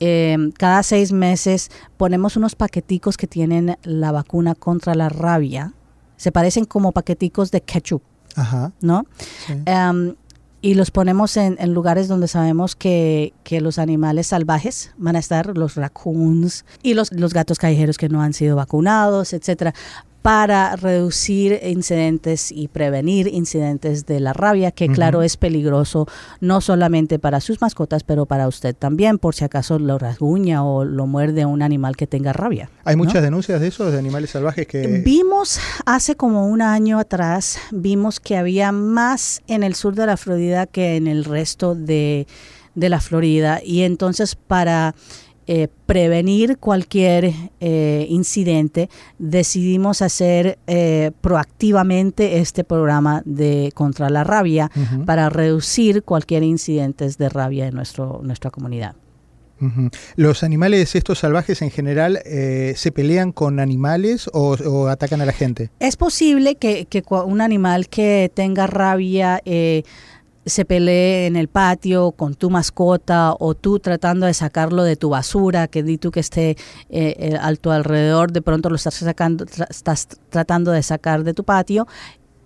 Eh, 0.00 0.36
cada 0.56 0.82
seis 0.82 1.12
meses 1.12 1.70
ponemos 1.96 2.36
unos 2.36 2.54
paqueticos 2.54 3.16
que 3.16 3.26
tienen 3.26 3.76
la 3.82 4.12
vacuna 4.12 4.54
contra 4.54 4.94
la 4.94 5.08
rabia. 5.08 5.74
Se 6.16 6.30
parecen 6.30 6.64
como 6.64 6.92
paqueticos 6.92 7.50
de 7.50 7.62
ketchup, 7.62 8.02
Ajá. 8.36 8.72
¿no? 8.80 9.04
sí. 9.46 9.54
Em, 9.66 10.14
y 10.62 10.74
los 10.74 10.92
ponemos 10.92 11.36
en, 11.36 11.56
en 11.58 11.74
lugares 11.74 12.06
donde 12.06 12.28
sabemos 12.28 12.76
que, 12.76 13.34
que 13.42 13.60
los 13.60 13.78
animales 13.78 14.28
salvajes 14.28 14.92
van 14.96 15.16
a 15.16 15.18
estar, 15.18 15.58
los 15.58 15.74
raccoons 15.74 16.64
y 16.82 16.94
los, 16.94 17.12
los 17.12 17.34
gatos 17.34 17.58
callejeros 17.58 17.98
que 17.98 18.08
no 18.08 18.22
han 18.22 18.32
sido 18.32 18.54
vacunados, 18.54 19.32
etcétera, 19.32 19.74
para 20.22 20.76
reducir 20.76 21.58
incidentes 21.64 22.52
y 22.52 22.68
prevenir 22.68 23.26
incidentes 23.26 24.06
de 24.06 24.20
la 24.20 24.32
rabia, 24.32 24.70
que 24.70 24.88
claro 24.88 25.22
es 25.22 25.36
peligroso 25.36 26.06
no 26.40 26.60
solamente 26.60 27.18
para 27.18 27.40
sus 27.40 27.60
mascotas, 27.60 28.04
pero 28.04 28.24
para 28.24 28.46
usted 28.46 28.74
también, 28.74 29.18
por 29.18 29.34
si 29.34 29.44
acaso 29.44 29.80
lo 29.80 29.98
rasguña 29.98 30.64
o 30.64 30.84
lo 30.84 31.06
muerde 31.06 31.44
un 31.44 31.60
animal 31.60 31.96
que 31.96 32.06
tenga 32.06 32.32
rabia. 32.32 32.70
¿Hay 32.84 32.94
muchas 32.94 33.22
denuncias 33.22 33.60
de 33.60 33.66
eso, 33.66 33.90
de 33.90 33.98
animales 33.98 34.30
salvajes 34.30 34.66
que...? 34.68 35.02
Vimos 35.04 35.58
hace 35.86 36.14
como 36.14 36.46
un 36.46 36.62
año 36.62 37.00
atrás, 37.00 37.58
vimos 37.72 38.20
que 38.20 38.36
había 38.36 38.70
más 38.70 39.42
en 39.48 39.64
el 39.64 39.74
sur 39.74 39.96
de 39.96 40.06
la 40.06 40.16
Florida 40.16 40.66
que 40.66 40.96
en 40.96 41.08
el 41.08 41.24
resto 41.24 41.74
de, 41.74 42.28
de 42.76 42.88
la 42.88 43.00
Florida. 43.00 43.60
Y 43.64 43.82
entonces 43.82 44.36
para 44.36 44.94
eh, 45.48 45.66
prevenir 45.86 46.58
cualquier 46.58 47.32
eh, 47.58 48.06
incidente, 48.08 48.88
decidimos 49.18 50.00
hacer 50.00 50.58
eh, 50.68 51.10
proactivamente 51.20 52.38
este 52.38 52.62
programa 52.62 53.22
de 53.24 53.72
contra 53.74 54.08
la 54.08 54.22
rabia 54.22 54.70
para 55.04 55.30
reducir 55.30 56.04
cualquier 56.04 56.44
incidente 56.44 57.08
de 57.18 57.28
rabia 57.28 57.66
en 57.66 57.74
nuestro, 57.74 58.20
nuestra 58.22 58.50
comunidad. 58.50 58.94
¿Los 60.16 60.42
animales 60.42 60.94
estos 60.96 61.20
salvajes 61.20 61.62
en 61.62 61.70
general 61.70 62.18
se 62.24 62.92
pelean 62.92 63.30
con 63.30 63.60
animales 63.60 64.28
o, 64.32 64.88
atacan 64.88 65.20
a 65.20 65.26
la 65.26 65.32
gente? 65.32 65.70
Es 65.78 65.96
posible 65.96 66.56
que, 66.56 66.86
que 66.86 67.04
un 67.08 67.40
animal 67.40 67.88
que 67.88 68.30
tenga 68.34 68.66
rabia 68.66 69.40
se 70.44 70.64
pelee 70.64 71.26
en 71.26 71.36
el 71.36 71.48
patio 71.48 72.12
con 72.12 72.34
tu 72.34 72.50
mascota 72.50 73.34
o 73.38 73.54
tú 73.54 73.78
tratando 73.78 74.26
de 74.26 74.34
sacarlo 74.34 74.82
de 74.82 74.96
tu 74.96 75.10
basura, 75.10 75.68
que 75.68 75.82
di 75.82 75.98
tú 75.98 76.10
que 76.10 76.20
esté 76.20 76.50
eh, 76.50 76.56
eh, 76.90 77.38
a 77.40 77.54
tu 77.54 77.70
alrededor, 77.70 78.32
de 78.32 78.42
pronto 78.42 78.68
lo 78.68 78.76
estás 78.76 78.94
sacando, 78.94 79.44
estás 79.70 80.08
tratando 80.30 80.72
de 80.72 80.82
sacar 80.82 81.24
de 81.24 81.34
tu 81.34 81.44
patio 81.44 81.86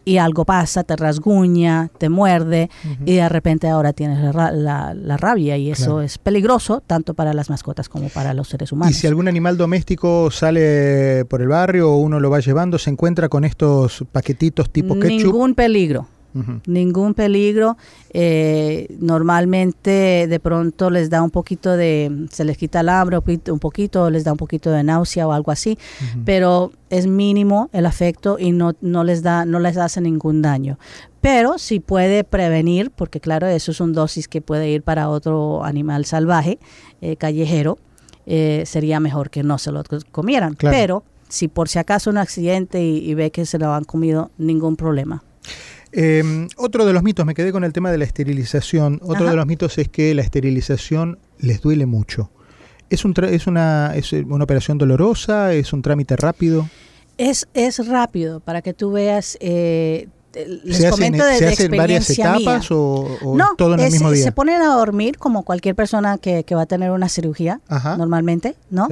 y 0.04 0.18
algo 0.18 0.44
pasa, 0.44 0.84
te 0.84 0.94
rasguña, 0.94 1.90
te 1.98 2.08
muerde 2.08 2.70
y 3.04 3.16
de 3.16 3.28
repente 3.28 3.68
ahora 3.68 3.92
tienes 3.92 4.32
la, 4.34 5.16
rabia 5.16 5.56
y 5.56 5.72
eso 5.72 6.00
es 6.00 6.18
peligroso 6.18 6.80
tanto 6.86 7.14
para 7.14 7.34
las 7.34 7.50
mascotas 7.50 7.88
como 7.88 8.08
para 8.08 8.32
los 8.32 8.48
seres 8.48 8.70
humanos. 8.70 8.94
Y 8.94 9.00
si 9.00 9.08
algún 9.08 9.26
animal 9.26 9.56
doméstico 9.56 10.30
sale 10.30 11.24
por 11.24 11.42
el 11.42 11.48
barrio 11.48 11.90
o 11.90 11.96
uno 11.96 12.20
lo 12.20 12.30
va 12.30 12.38
llevando, 12.38 12.78
se 12.78 12.90
encuentra 12.90 13.28
con 13.28 13.44
estos 13.44 14.04
paquetitos 14.12 14.70
tipo 14.70 14.94
ketchup. 14.94 15.32
Ningún 15.32 15.54
peligro 15.56 16.06
ningún 16.66 17.14
peligro. 17.14 17.76
Eh, 18.10 18.96
normalmente 18.98 20.26
de 20.26 20.40
pronto 20.40 20.90
les 20.90 21.10
da 21.10 21.22
un 21.22 21.30
poquito 21.30 21.76
de, 21.76 22.26
se 22.30 22.44
les 22.44 22.56
quita 22.56 22.80
el 22.80 22.88
hambre 22.88 23.18
un 23.18 23.58
poquito, 23.58 24.08
les 24.10 24.24
da 24.24 24.32
un 24.32 24.38
poquito 24.38 24.70
de 24.70 24.82
náusea 24.82 25.28
o 25.28 25.32
algo 25.32 25.50
así, 25.50 25.78
pero 26.24 26.72
es 26.88 27.06
mínimo 27.06 27.68
el 27.72 27.86
afecto 27.86 28.38
y 28.38 28.52
no, 28.52 28.74
no, 28.80 29.04
les 29.04 29.22
da, 29.22 29.44
no 29.44 29.58
les 29.58 29.76
hace 29.76 30.00
ningún 30.00 30.42
daño. 30.42 30.78
Pero 31.20 31.58
si 31.58 31.80
puede 31.80 32.24
prevenir, 32.24 32.90
porque 32.90 33.20
claro, 33.20 33.46
eso 33.48 33.72
es 33.72 33.80
un 33.80 33.92
dosis 33.92 34.28
que 34.28 34.40
puede 34.40 34.70
ir 34.70 34.82
para 34.82 35.08
otro 35.08 35.64
animal 35.64 36.04
salvaje, 36.04 36.58
eh, 37.00 37.16
callejero, 37.16 37.78
eh, 38.26 38.62
sería 38.66 39.00
mejor 39.00 39.30
que 39.30 39.42
no 39.42 39.58
se 39.58 39.72
lo 39.72 39.82
comieran. 40.12 40.56
Pero 40.56 41.04
si 41.28 41.48
por 41.48 41.68
si 41.68 41.78
acaso 41.78 42.10
un 42.10 42.18
accidente 42.18 42.82
y, 42.82 42.98
y 42.98 43.14
ve 43.14 43.30
que 43.30 43.46
se 43.46 43.58
lo 43.58 43.72
han 43.72 43.84
comido, 43.84 44.30
ningún 44.38 44.76
problema. 44.76 45.22
Em, 45.98 46.46
otro 46.58 46.84
de 46.84 46.92
los 46.92 47.02
mitos, 47.02 47.24
me 47.24 47.32
quedé 47.32 47.52
con 47.52 47.64
el 47.64 47.72
tema 47.72 47.90
de 47.90 47.96
la 47.96 48.04
esterilización. 48.04 49.00
Otro 49.02 49.30
de 49.30 49.34
los 49.34 49.46
mitos 49.46 49.78
es 49.78 49.88
que 49.88 50.14
la 50.14 50.20
esterilización 50.20 51.18
les 51.38 51.62
duele 51.62 51.86
mucho. 51.86 52.30
¿Es, 52.90 53.06
un 53.06 53.14
es, 53.24 53.46
una, 53.46 53.92
¿Es 53.94 54.12
una 54.12 54.44
operación 54.44 54.76
dolorosa? 54.76 55.54
¿Es 55.54 55.72
un 55.72 55.80
trámite 55.80 56.14
rápido? 56.16 56.68
Es, 57.16 57.48
es 57.54 57.88
rápido, 57.88 58.40
para 58.40 58.60
que 58.60 58.74
tú 58.74 58.92
veas. 58.92 59.38
Eh, 59.40 60.08
les 60.34 60.76
¿Se 60.76 60.90
comento 60.90 61.24
hacen, 61.24 61.48
de, 61.48 61.56
¿se 61.56 61.68
varias 61.68 62.10
etapas 62.10 62.70
o, 62.70 63.18
todo 63.56 63.72
en 63.72 63.80
el 63.80 63.90
mismo 63.90 64.10
día? 64.10 64.22
se 64.22 64.32
ponen 64.32 64.60
a 64.60 64.74
dormir 64.74 65.16
como 65.16 65.44
cualquier 65.44 65.74
persona 65.74 66.18
que, 66.18 66.44
va 66.54 66.62
a 66.62 66.66
tener 66.66 66.90
una 66.90 67.08
cirugía, 67.08 67.62
normalmente, 67.96 68.54
¿no? 68.68 68.86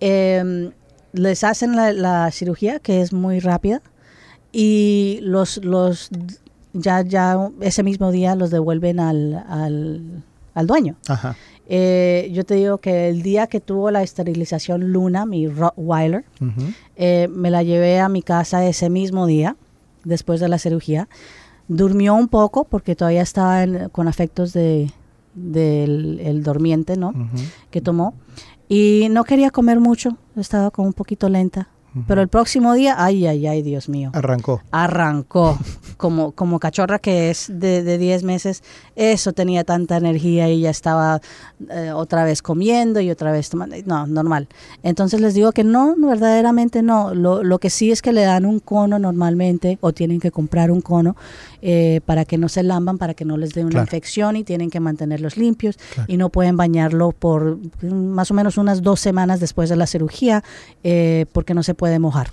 Em, 0.00 0.70
les 1.12 1.44
hacen 1.44 1.76
la, 1.76 1.92
la 1.92 2.30
cirugía, 2.30 2.78
que 2.78 3.02
es 3.02 3.12
muy 3.12 3.38
rápida 3.38 3.82
y 4.52 5.18
los, 5.22 5.62
los 5.64 6.10
ya, 6.72 7.02
ya 7.02 7.50
ese 7.60 7.82
mismo 7.82 8.10
día 8.10 8.34
los 8.34 8.50
devuelven 8.50 9.00
al, 9.00 9.44
al, 10.54 10.66
dueño. 10.66 10.96
Eh, 11.70 12.30
yo 12.32 12.44
te 12.44 12.54
digo 12.54 12.78
que 12.78 13.08
el 13.08 13.22
día 13.22 13.46
que 13.46 13.60
tuvo 13.60 13.90
la 13.90 14.02
esterilización 14.02 14.92
Luna, 14.92 15.26
mi 15.26 15.46
Rottweiler, 15.46 16.24
eh, 16.96 17.28
me 17.30 17.50
la 17.50 17.62
llevé 17.62 18.00
a 18.00 18.08
mi 18.08 18.22
casa 18.22 18.66
ese 18.66 18.90
mismo 18.90 19.26
día, 19.26 19.56
después 20.04 20.40
de 20.40 20.48
la 20.48 20.58
cirugía. 20.58 21.08
Durmió 21.68 22.14
un 22.14 22.28
poco 22.28 22.64
porque 22.64 22.96
todavía 22.96 23.22
estaba 23.22 23.88
con 23.90 24.08
afectos 24.08 24.54
de, 24.54 24.90
del 25.34 26.20
el 26.20 26.42
dormiente, 26.42 26.96
¿no? 26.96 27.12
Que 27.70 27.80
tomó. 27.80 28.14
Y 28.68 29.08
no 29.10 29.24
quería 29.24 29.50
comer 29.50 29.80
mucho, 29.80 30.16
estaba 30.36 30.70
como 30.70 30.88
un 30.88 30.94
poquito 30.94 31.28
lenta. 31.28 31.68
Pero 32.06 32.20
el 32.20 32.28
próximo 32.28 32.74
día, 32.74 32.94
ay, 32.98 33.26
ay, 33.26 33.46
ay, 33.46 33.62
Dios 33.62 33.88
mío. 33.88 34.10
Arrancó. 34.14 34.62
Arrancó. 34.70 35.58
Como, 35.98 36.30
como 36.30 36.60
cachorra 36.60 37.00
que 37.00 37.28
es 37.28 37.50
de 37.52 37.98
10 37.98 38.22
meses, 38.22 38.62
eso 38.94 39.32
tenía 39.32 39.64
tanta 39.64 39.96
energía 39.96 40.48
y 40.48 40.60
ya 40.60 40.70
estaba 40.70 41.20
eh, 41.70 41.90
otra 41.92 42.22
vez 42.22 42.40
comiendo 42.40 43.00
y 43.00 43.10
otra 43.10 43.32
vez 43.32 43.50
tomando. 43.50 43.74
No, 43.84 44.06
normal. 44.06 44.46
Entonces 44.84 45.20
les 45.20 45.34
digo 45.34 45.50
que 45.50 45.64
no, 45.64 45.96
verdaderamente 45.96 46.82
no. 46.82 47.14
Lo, 47.14 47.42
lo 47.42 47.58
que 47.58 47.68
sí 47.68 47.90
es 47.90 48.00
que 48.00 48.12
le 48.12 48.22
dan 48.22 48.46
un 48.46 48.60
cono 48.60 49.00
normalmente 49.00 49.78
o 49.80 49.92
tienen 49.92 50.20
que 50.20 50.30
comprar 50.30 50.70
un 50.70 50.82
cono 50.82 51.16
eh, 51.60 52.00
para 52.06 52.24
que 52.24 52.38
no 52.38 52.48
se 52.48 52.62
lamban, 52.62 52.98
para 52.98 53.14
que 53.14 53.24
no 53.24 53.36
les 53.36 53.52
dé 53.52 53.64
una 53.64 53.80
infección 53.80 54.36
y 54.36 54.44
tienen 54.44 54.70
que 54.70 54.78
mantenerlos 54.78 55.36
limpios 55.36 55.76
y 56.06 56.16
no 56.16 56.28
pueden 56.28 56.56
bañarlo 56.56 57.10
por 57.10 57.58
más 57.82 58.30
o 58.30 58.34
menos 58.34 58.58
unas 58.58 58.80
dos 58.80 59.00
semanas 59.00 59.40
después 59.40 59.68
de 59.68 59.74
la 59.74 59.88
cirugía 59.88 60.44
eh, 60.84 61.26
porque 61.32 61.54
no 61.54 61.64
se 61.64 61.74
puede 61.78 61.98
mojar. 61.98 62.28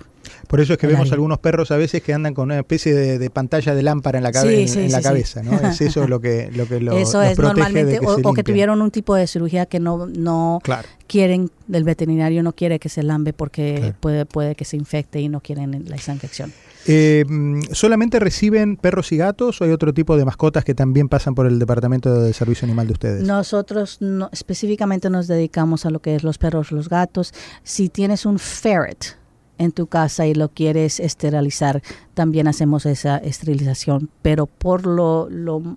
Por 0.48 0.60
eso 0.60 0.74
es 0.74 0.78
que 0.78 0.86
vemos 0.86 1.10
algunos 1.12 1.38
perros 1.38 1.70
a 1.70 1.76
veces 1.76 2.02
que 2.02 2.12
andan 2.12 2.34
con 2.34 2.44
una 2.44 2.58
especie 2.58 2.94
de, 2.94 3.30
pantalla 3.30 3.74
de 3.74 3.82
lámpara 3.82 4.18
en 4.18 4.24
la, 4.24 4.30
en, 4.30 4.92
la 4.92 5.00
cabeza, 5.00 5.42
¿no? 5.42 5.58
Es 5.58 5.80
eso 5.80 6.06
lo 6.06 6.20
que, 6.20 6.50
lo 6.52 6.66
que 6.66 6.80
lo, 6.80 6.92
Eso 6.98 7.22
es 7.22 7.38
normalmente, 7.38 8.00
o, 8.02 8.32
que 8.32 8.42
tuvieron 8.42 8.82
un 8.82 8.90
tipo 8.90 9.14
de 9.14 9.26
cirugía 9.26 9.66
que 9.66 9.80
no, 9.80 10.06
no 10.06 10.60
quieren, 11.06 11.50
el 11.72 11.84
veterinario 11.84 12.42
no 12.42 12.52
quiere 12.52 12.78
que 12.78 12.88
se 12.88 13.02
lambe 13.02 13.32
porque 13.32 13.94
puede, 14.00 14.26
puede 14.26 14.54
que 14.54 14.64
se 14.64 14.76
infecte 14.76 15.20
y 15.20 15.28
no 15.28 15.40
quieren 15.40 15.84
la, 15.88 15.96
esa 15.96 16.12
infección. 16.12 16.52
Eh, 16.88 17.24
¿Solamente 17.72 18.20
reciben 18.20 18.76
perros 18.76 19.10
y 19.10 19.16
gatos 19.16 19.60
o 19.60 19.64
hay 19.64 19.72
otro 19.72 19.92
tipo 19.92 20.16
de 20.16 20.24
mascotas 20.24 20.64
que 20.64 20.74
también 20.74 21.08
pasan 21.08 21.34
por 21.34 21.46
el 21.46 21.58
Departamento 21.58 22.20
de 22.20 22.32
Servicio 22.32 22.66
Animal 22.66 22.86
de 22.86 22.92
ustedes? 22.92 23.22
Nosotros 23.24 23.98
no, 24.00 24.28
específicamente 24.32 25.10
nos 25.10 25.26
dedicamos 25.26 25.84
a 25.84 25.90
lo 25.90 25.98
que 26.00 26.14
es 26.14 26.22
los 26.22 26.38
perros, 26.38 26.70
los 26.70 26.88
gatos. 26.88 27.34
Si 27.64 27.88
tienes 27.88 28.24
un 28.24 28.38
ferret, 28.38 29.16
en 29.58 29.72
tu 29.72 29.86
casa 29.86 30.26
y 30.26 30.34
lo 30.34 30.48
quieres 30.48 31.00
esterilizar, 31.00 31.82
también 32.14 32.48
hacemos 32.48 32.86
esa 32.86 33.18
esterilización, 33.18 34.10
pero 34.22 34.46
por 34.46 34.86
lo, 34.86 35.28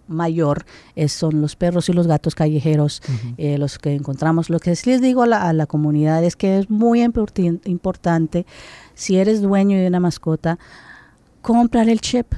mayor 0.07 0.65
son 1.07 1.41
los 1.41 1.55
perros 1.55 1.89
y 1.89 1.93
los 1.93 2.07
gatos 2.07 2.35
callejeros 2.35 3.01
eh, 3.37 3.57
los 3.57 3.77
que 3.77 3.93
encontramos. 3.93 4.49
Lo 4.49 4.59
que 4.59 4.69
les 4.85 5.01
digo 5.01 5.23
a 5.23 5.53
la, 5.53 5.65
comunidad 5.65 6.23
es 6.23 6.35
que 6.35 6.59
es 6.59 6.69
muy 6.69 7.01
importante, 7.01 8.45
si 8.95 9.17
eres 9.17 9.41
dueño 9.41 9.77
de 9.77 9.87
una 9.87 9.99
mascota, 9.99 10.59
comprar 11.41 11.89
el 11.89 12.01
chip. 12.01 12.33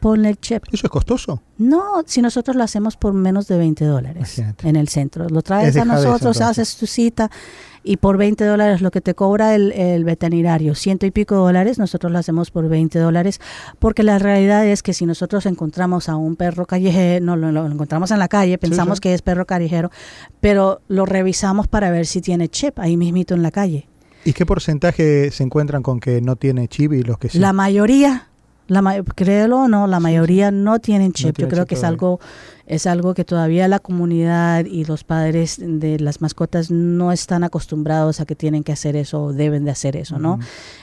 Ponle 0.00 0.30
el 0.30 0.38
chip. 0.38 0.64
¿Eso 0.72 0.86
es 0.86 0.90
costoso? 0.90 1.42
No, 1.58 2.02
si 2.06 2.22
nosotros 2.22 2.56
lo 2.56 2.62
hacemos 2.62 2.96
por 2.96 3.12
menos 3.12 3.48
de 3.48 3.58
20 3.58 3.84
dólares 3.84 4.42
en 4.62 4.76
el 4.76 4.88
centro. 4.88 5.28
Lo 5.28 5.42
traes 5.42 5.76
a 5.76 5.84
nosotros, 5.84 6.40
haces 6.40 6.76
tu 6.76 6.86
cita 6.86 7.30
y 7.82 7.96
por 7.96 8.16
20 8.16 8.44
dólares 8.44 8.80
lo 8.82 8.90
que 8.90 9.00
te 9.00 9.14
cobra 9.14 9.54
el, 9.54 10.04
veterinario, 10.04 10.74
ciento 10.74 11.06
y 11.06 11.10
pico 11.10 11.36
dólares, 11.36 11.78
nosotros 11.78 12.12
lo 12.12 12.18
hacemos 12.18 12.50
por 12.50 12.68
20 12.68 12.98
dólares, 12.98 13.40
porque 13.78 14.02
la 14.02 14.18
realidad 14.18 14.66
es 14.66 14.82
que 14.82 14.92
si 14.92 15.06
nosotros 15.06 15.46
encontramos 15.46 16.08
a 16.08 16.16
un 16.16 16.36
perro 16.36 16.66
callejero, 16.66 17.24
no 17.24 17.36
lo, 17.36 17.66
encontramos 17.66 18.10
en 18.10 18.18
la 18.18 18.28
calle, 18.28 18.58
pensamos 18.58 19.00
que 19.00 19.14
es 19.14 19.22
perro 19.22 19.46
callejero, 19.46 19.90
pero 20.40 20.80
lo 20.88 21.06
revisamos 21.06 21.66
para 21.66 21.90
ver 21.90 22.06
si 22.06 22.20
tiene 22.20 22.48
chip 22.48 22.78
ahí 22.78 22.96
mismito 22.96 23.34
en 23.34 23.42
la 23.42 23.50
calle. 23.50 23.88
¿Y 24.24 24.32
qué 24.34 24.44
porcentaje 24.44 25.30
se 25.30 25.42
encuentran 25.42 25.82
con 25.82 26.00
que 26.00 26.20
no 26.20 26.36
tiene 26.36 26.68
chip 26.68 26.92
y 26.92 27.02
los 27.02 27.18
que 27.18 27.30
sí? 27.30 27.38
La 27.38 27.52
mayoría 27.52 28.27
la, 28.68 29.04
créelo 29.14 29.60
o 29.60 29.68
no, 29.68 29.86
la 29.86 29.98
mayoría 29.98 30.50
no 30.50 30.78
tienen 30.78 31.12
chip. 31.12 31.36
Yo 31.38 31.48
creo 31.48 31.66
que 31.66 31.74
es 31.74 31.84
algo, 31.84 32.20
es 32.66 32.86
algo 32.86 33.14
que 33.14 33.24
todavía 33.24 33.66
la 33.66 33.78
comunidad 33.78 34.66
y 34.66 34.84
los 34.84 35.04
padres 35.04 35.56
de 35.58 35.98
las 35.98 36.20
mascotas 36.20 36.70
no 36.70 37.10
están 37.10 37.44
acostumbrados 37.44 38.20
a 38.20 38.26
que 38.26 38.34
tienen 38.34 38.62
que 38.62 38.72
hacer 38.72 38.94
eso 38.94 39.24
o 39.24 39.32
deben 39.32 39.64
de 39.64 39.70
hacer 39.70 39.96
eso, 39.96 40.18
¿no? 40.18 40.38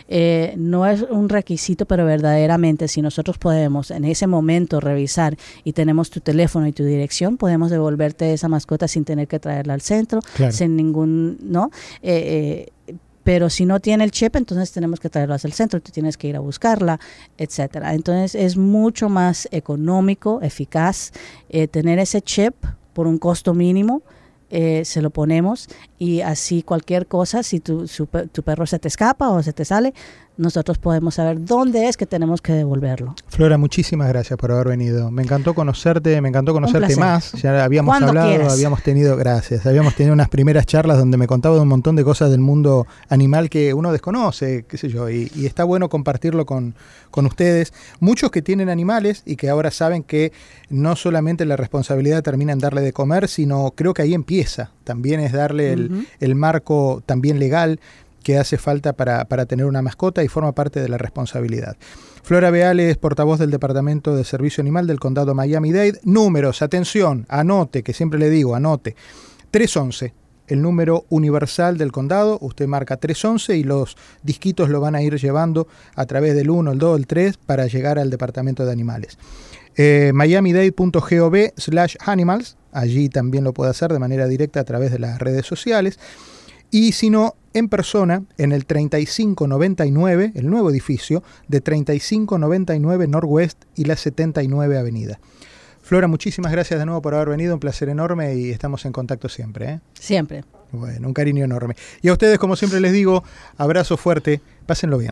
Eh, 0.07 0.55
no 0.57 0.85
es 0.87 1.03
un 1.03 1.29
requisito, 1.29 1.85
pero 1.85 2.05
verdaderamente 2.05 2.87
si 2.87 3.01
nosotros 3.01 3.37
podemos 3.37 3.91
en 3.91 4.05
ese 4.05 4.27
momento 4.27 4.79
revisar 4.79 5.37
y 5.63 5.73
tenemos 5.73 6.09
tu 6.09 6.21
teléfono 6.21 6.67
y 6.67 6.71
tu 6.71 6.83
dirección, 6.83 7.37
podemos 7.37 7.69
devolverte 7.69 8.33
esa 8.33 8.47
mascota 8.47 8.87
sin 8.87 9.05
tener 9.05 9.27
que 9.27 9.39
traerla 9.39 9.75
al 9.75 9.81
centro, 9.81 10.21
sin 10.49 10.75
ningún, 10.75 11.37
¿no? 11.41 11.69
Eh, 12.01 12.71
eh, 12.87 12.95
pero 13.25 13.49
si 13.49 13.65
no 13.65 13.79
tiene 13.79 14.03
el 14.03 14.11
chip, 14.11 14.35
entonces 14.35 14.71
tenemos 14.71 14.99
que 14.99 15.09
traerlo 15.09 15.33
hacia 15.33 15.47
el 15.47 15.53
centro, 15.53 15.81
tú 15.81 15.91
tienes 15.91 16.15
que 16.15 16.27
ir 16.27 16.35
a 16.35 16.39
buscarla, 16.41 16.99
etcétera. 17.39 17.95
Entonces 17.95 18.35
es 18.35 18.55
mucho 18.55 19.09
más 19.09 19.49
económico, 19.51 20.41
eficaz 20.43 21.11
eh, 21.49 21.67
tener 21.67 21.97
ese 21.97 22.21
chip 22.21 22.53
por 22.93 23.07
un 23.07 23.17
costo 23.17 23.55
mínimo. 23.55 24.03
Eh, 24.51 24.85
se 24.85 25.01
lo 25.01 25.09
ponemos 25.09 25.67
y 25.97 26.21
así 26.21 26.61
cualquier 26.61 27.07
cosa, 27.07 27.41
si 27.41 27.59
tu, 27.59 27.87
tu 28.31 28.43
perro 28.43 28.67
se 28.67 28.77
te 28.77 28.87
escapa 28.87 29.29
o 29.29 29.41
se 29.41 29.53
te 29.53 29.65
sale, 29.65 29.95
nosotros 30.37 30.77
podemos 30.77 31.15
saber 31.15 31.43
dónde 31.43 31.87
es 31.87 31.97
que 31.97 32.05
tenemos 32.05 32.41
que 32.41 32.53
devolverlo. 32.53 33.15
Flora, 33.27 33.57
muchísimas 33.57 34.09
gracias 34.09 34.37
por 34.37 34.51
haber 34.51 34.67
venido. 34.67 35.11
Me 35.11 35.23
encantó 35.23 35.53
conocerte, 35.53 36.19
me 36.21 36.29
encantó 36.29 36.53
conocerte 36.53 36.95
más. 36.95 37.33
Ya 37.33 37.63
habíamos 37.63 38.01
hablado, 38.01 38.49
habíamos 38.49 38.83
tenido, 38.83 39.15
gracias, 39.17 39.65
habíamos 39.65 39.95
tenido 39.95 40.13
unas 40.13 40.29
primeras 40.29 40.65
charlas 40.65 40.97
donde 40.97 41.17
me 41.17 41.27
contaba 41.27 41.55
de 41.55 41.61
un 41.61 41.67
montón 41.67 41.95
de 41.95 42.03
cosas 42.03 42.31
del 42.31 42.39
mundo 42.39 42.87
animal 43.09 43.49
que 43.49 43.73
uno 43.73 43.91
desconoce, 43.91 44.65
qué 44.67 44.77
sé 44.77 44.89
yo, 44.89 45.09
y, 45.09 45.31
está 45.45 45.63
bueno 45.63 45.89
compartirlo 45.89 46.45
con, 46.45 46.75
con 47.11 47.25
ustedes. 47.25 47.73
Muchos 47.99 48.31
que 48.31 48.41
tienen 48.41 48.69
animales 48.69 49.23
y 49.25 49.35
que 49.35 49.49
ahora 49.49 49.71
saben 49.71 50.03
que 50.03 50.31
no 50.69 50.95
solamente 50.95 51.45
la 51.45 51.55
responsabilidad 51.55 52.23
termina 52.23 52.51
en 52.51 52.59
darle 52.59 52.81
de 52.81 52.93
comer, 52.93 53.27
sino 53.27 53.71
creo 53.75 53.93
que 53.93 54.01
ahí 54.01 54.13
empieza. 54.13 54.71
También 54.83 55.19
es 55.19 55.31
darle 55.31 55.73
el, 55.73 56.07
el 56.19 56.35
marco 56.35 57.01
también 57.05 57.39
legal 57.39 57.79
que 58.25 58.39
hace 58.39 58.57
falta 58.57 58.93
para, 58.93 59.45
tener 59.45 59.67
una 59.67 59.83
mascota 59.83 60.23
y 60.23 60.27
forma 60.27 60.51
parte 60.55 60.81
de 60.81 60.89
la 60.89 60.97
responsabilidad. 60.97 61.77
Flora 62.23 62.49
Beal 62.49 62.79
es 62.79 62.97
portavoz 62.97 63.37
del 63.37 63.51
Departamento 63.51 64.15
de 64.15 64.23
Servicio 64.23 64.61
Animal 64.61 64.87
del 64.87 64.99
Condado 64.99 65.35
Miami-Dade. 65.35 65.99
Números, 66.01 66.63
atención, 66.63 67.27
anote, 67.29 67.83
que 67.83 67.93
siempre 67.93 68.17
le 68.17 68.31
digo, 68.31 68.55
anote. 68.55 68.95
311, 69.51 70.15
el 70.47 70.63
número 70.63 71.05
universal 71.09 71.77
del 71.77 71.91
condado. 71.91 72.39
Usted 72.41 72.65
marca 72.65 72.97
311 72.97 73.57
y 73.57 73.63
los 73.63 73.95
disquitos 74.23 74.69
lo 74.69 74.81
van 74.81 74.95
a 74.95 75.03
ir 75.03 75.19
llevando 75.19 75.67
a 75.93 76.07
través 76.07 76.33
del 76.33 76.49
1, 76.49 76.71
el 76.71 76.79
2, 76.79 76.97
el 76.97 77.05
3 77.05 77.37
para 77.37 77.67
llegar 77.67 77.99
al 77.99 78.09
Departamento 78.09 78.65
de 78.65 78.71
Animales. 78.71 79.19
Eh, 79.77 80.13
miamidade.gov 80.15 81.53
slash 81.57 81.95
animals, 81.99 82.57
allí 82.71 83.07
también 83.07 83.43
lo 83.43 83.53
puede 83.53 83.69
hacer 83.69 83.93
de 83.93 83.99
manera 83.99 84.25
directa 84.25 84.61
a 84.61 84.63
través 84.63 84.91
de 84.91 84.97
las 84.97 85.19
redes 85.19 85.45
sociales. 85.45 85.99
Y 86.71 86.91
si 86.91 87.09
no, 87.09 87.35
en 87.53 87.69
persona 87.69 88.23
en 88.37 88.51
el 88.51 88.65
3599, 88.65 90.33
el 90.35 90.49
nuevo 90.49 90.69
edificio 90.69 91.23
de 91.47 91.61
3599 91.61 93.07
Northwest 93.07 93.63
y 93.75 93.85
la 93.85 93.95
79 93.95 94.77
Avenida. 94.77 95.19
Flora, 95.81 96.07
muchísimas 96.07 96.51
gracias 96.51 96.79
de 96.79 96.85
nuevo 96.85 97.01
por 97.01 97.13
haber 97.13 97.29
venido, 97.29 97.53
un 97.53 97.59
placer 97.59 97.89
enorme 97.89 98.35
y 98.35 98.49
estamos 98.49 98.85
en 98.85 98.91
contacto 98.91 99.29
siempre. 99.29 99.69
¿eh? 99.69 99.79
Siempre. 99.93 100.43
Bueno, 100.71 101.07
un 101.07 101.13
cariño 101.13 101.45
enorme. 101.45 101.75
Y 102.01 102.09
a 102.09 102.13
ustedes, 102.13 102.39
como 102.39 102.55
siempre 102.55 102.79
les 102.79 102.91
digo, 102.91 103.23
abrazo 103.57 103.95
fuerte, 103.95 104.41
pásenlo 104.65 104.97
bien. 104.97 105.11